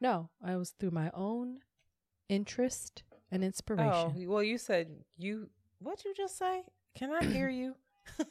[0.00, 1.58] no, I was through my own
[2.28, 3.90] interest and oh, inspiration.
[3.92, 5.48] Oh, well you said you
[5.78, 6.62] what you just say?
[6.94, 7.74] Can I hear you?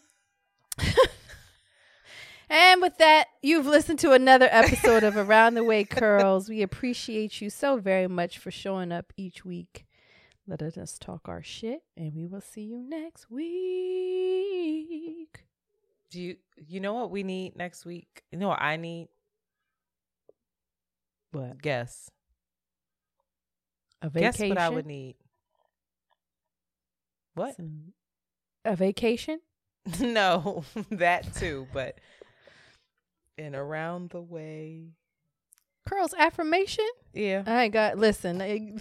[2.50, 6.48] And with that, you've listened to another episode of Around the Way Curls.
[6.48, 9.86] We appreciate you so very much for showing up each week.
[10.48, 13.48] Let us talk our shit, and we will see you next week.
[16.12, 16.36] Do you
[16.68, 18.22] you know what we need next week?
[18.32, 19.08] You know what I need?
[21.32, 21.60] What?
[21.64, 22.12] Guess.
[24.06, 25.16] A Guess what I would need.
[27.34, 27.56] What?
[27.56, 27.94] Some-
[28.64, 29.40] a vacation?
[30.00, 32.00] no, that too, but
[33.38, 34.90] and around the way.
[35.88, 36.88] Curls affirmation?
[37.14, 37.44] Yeah.
[37.46, 38.42] I ain't got listen.
[38.42, 38.74] I,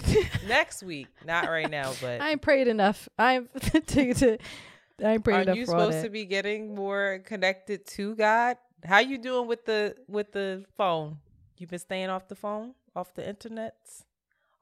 [0.47, 3.09] Next week, not right now, but I ain't prayed enough.
[3.19, 3.81] I'm to,
[4.15, 4.39] to
[5.03, 8.57] I ain't prayed are enough you for supposed to be getting more connected to God?
[8.85, 11.19] How you doing with the with the phone?
[11.59, 14.05] You been staying off the phone off the internets,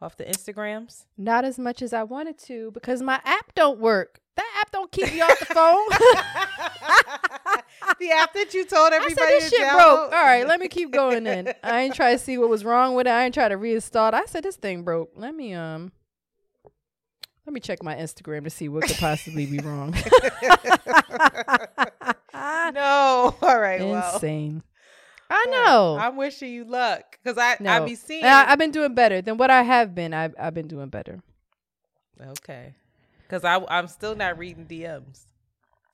[0.03, 1.05] off the Instagrams?
[1.17, 4.21] Not as much as I wanted to because my app don't work.
[4.37, 5.89] That app don't keep me off the phone.
[7.99, 9.75] the app that you told everybody I said this shit download?
[9.75, 10.13] broke.
[10.13, 11.53] All right, let me keep going then.
[11.63, 13.11] I ain't try to see what was wrong with it.
[13.11, 14.15] I ain't try to reinstall it.
[14.15, 15.11] I said this thing broke.
[15.15, 15.93] Let me um
[17.47, 19.93] let me check my Instagram to see what could possibly be wrong.
[22.73, 23.35] no.
[23.43, 23.81] All right.
[23.81, 24.63] Well, Insane.
[25.33, 25.97] I know.
[25.99, 27.71] I'm wishing you luck because I no.
[27.71, 28.25] I be seeing.
[28.25, 30.13] I, have been doing better than what I have been.
[30.13, 31.23] I've I've been doing better.
[32.21, 32.75] okay.
[33.23, 35.23] Because I I'm still not reading DMs.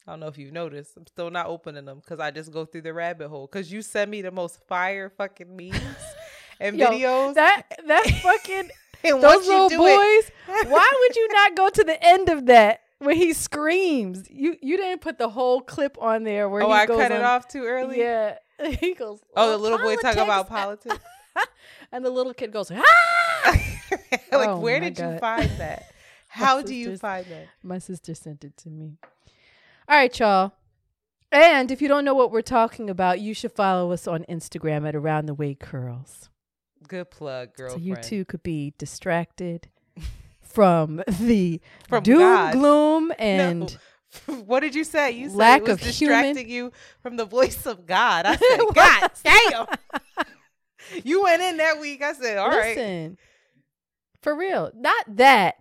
[0.09, 0.97] I don't know if you've noticed.
[0.97, 3.47] I'm still not opening them because I just go through the rabbit hole.
[3.47, 5.79] Because you send me the most fire fucking memes
[6.61, 7.35] and Yo, videos.
[7.35, 8.71] That that fucking
[9.05, 9.79] and those little boys.
[9.79, 14.29] it- why would you not go to the end of that when he screams?
[14.31, 17.13] You you didn't put the whole clip on there where oh, he I goes cut
[17.13, 18.01] it off too early.
[18.01, 18.37] Yeah,
[18.81, 19.21] he goes.
[19.37, 20.99] Oh, the little boy talking about politics.
[21.93, 22.83] and the little kid goes, ah!
[24.01, 25.93] like, Oh where did you find that?
[26.29, 27.49] How do you find that?
[27.63, 28.99] My sister sent it to me.
[29.89, 30.53] All right, y'all.
[31.31, 34.87] And if you don't know what we're talking about, you should follow us on Instagram
[34.89, 36.31] at Around the Way Curls.
[36.87, 37.83] Good plug, girlfriend.
[37.83, 39.69] So you too could be distracted
[40.43, 42.53] from the From doom, God.
[42.53, 43.79] gloom, and
[44.47, 45.11] what did you say?
[45.13, 46.73] You said Lack it was of human- distracting you
[47.03, 48.27] from the voice of God.
[48.27, 49.67] I said, God damn.
[51.05, 52.03] you went in that week.
[52.03, 52.77] I said, all right.
[52.77, 53.19] listen,
[54.23, 55.57] for real, not that.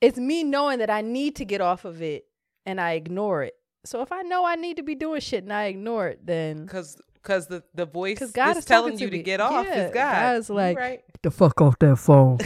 [0.00, 2.24] It's me knowing that I need to get off of it
[2.64, 3.54] and I ignore it.
[3.84, 6.64] So if I know I need to be doing shit and I ignore it, then
[6.64, 9.22] Because because the, the voice because God is is telling you to me.
[9.22, 10.12] get off Yeah, is God.
[10.14, 11.02] God's You like, right.
[11.06, 12.38] get the fuck off that phone.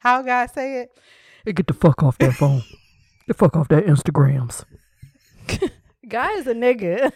[0.00, 0.98] How God say it?
[1.52, 2.60] Get the fuck off that phone.
[2.60, 4.64] Get the fuck off that Instagrams.
[6.08, 7.12] Guy is a nigga.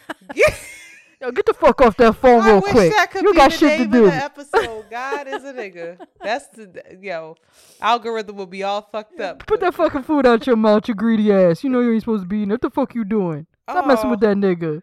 [1.21, 2.93] Yo, get the fuck off that phone I real wish quick.
[2.95, 4.05] that could You be got the shit to name do.
[4.05, 4.85] of the episode.
[4.89, 5.99] God is a nigga.
[6.23, 7.35] That's the yo
[7.81, 9.45] algorithm will be all fucked up.
[9.45, 11.63] Put that fucking food out your mouth, you greedy ass.
[11.63, 12.49] You know you ain't supposed to be eating.
[12.51, 13.47] What the fuck you doing?
[13.69, 14.27] Stop messing with Oh.
[14.27, 14.81] that nigga.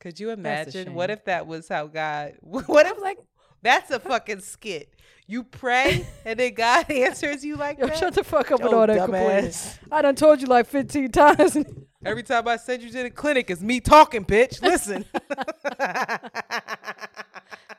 [0.00, 0.94] Could you imagine?
[0.94, 2.34] What if that was how God?
[2.42, 3.18] What if like
[3.62, 4.92] that's a fucking skit?
[5.30, 7.98] You pray and then God answers you like Yo, that.
[7.98, 9.50] shut the fuck up with Yo, all that complaining.
[9.50, 9.78] dumbass.
[9.92, 11.56] I done told you like 15 times.
[12.04, 14.62] Every time I send you to the clinic, it's me talking, bitch.
[14.62, 15.04] Listen.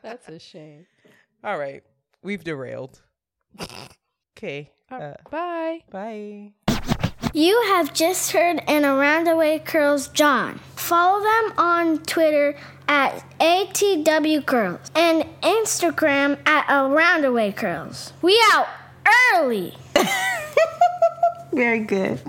[0.03, 0.85] That's a shame.
[1.43, 1.83] All right,
[2.21, 3.01] we've derailed.
[4.37, 4.71] Okay.
[4.91, 5.81] Uh, Bye.
[5.91, 6.51] bye.
[7.33, 10.59] You have just heard an Around the Way Curls John.
[10.75, 12.57] Follow them on Twitter
[12.89, 18.11] at ATW Curls and Instagram at Around the Way Curls.
[18.23, 18.67] We out
[19.35, 19.75] early.
[21.53, 22.19] Very good.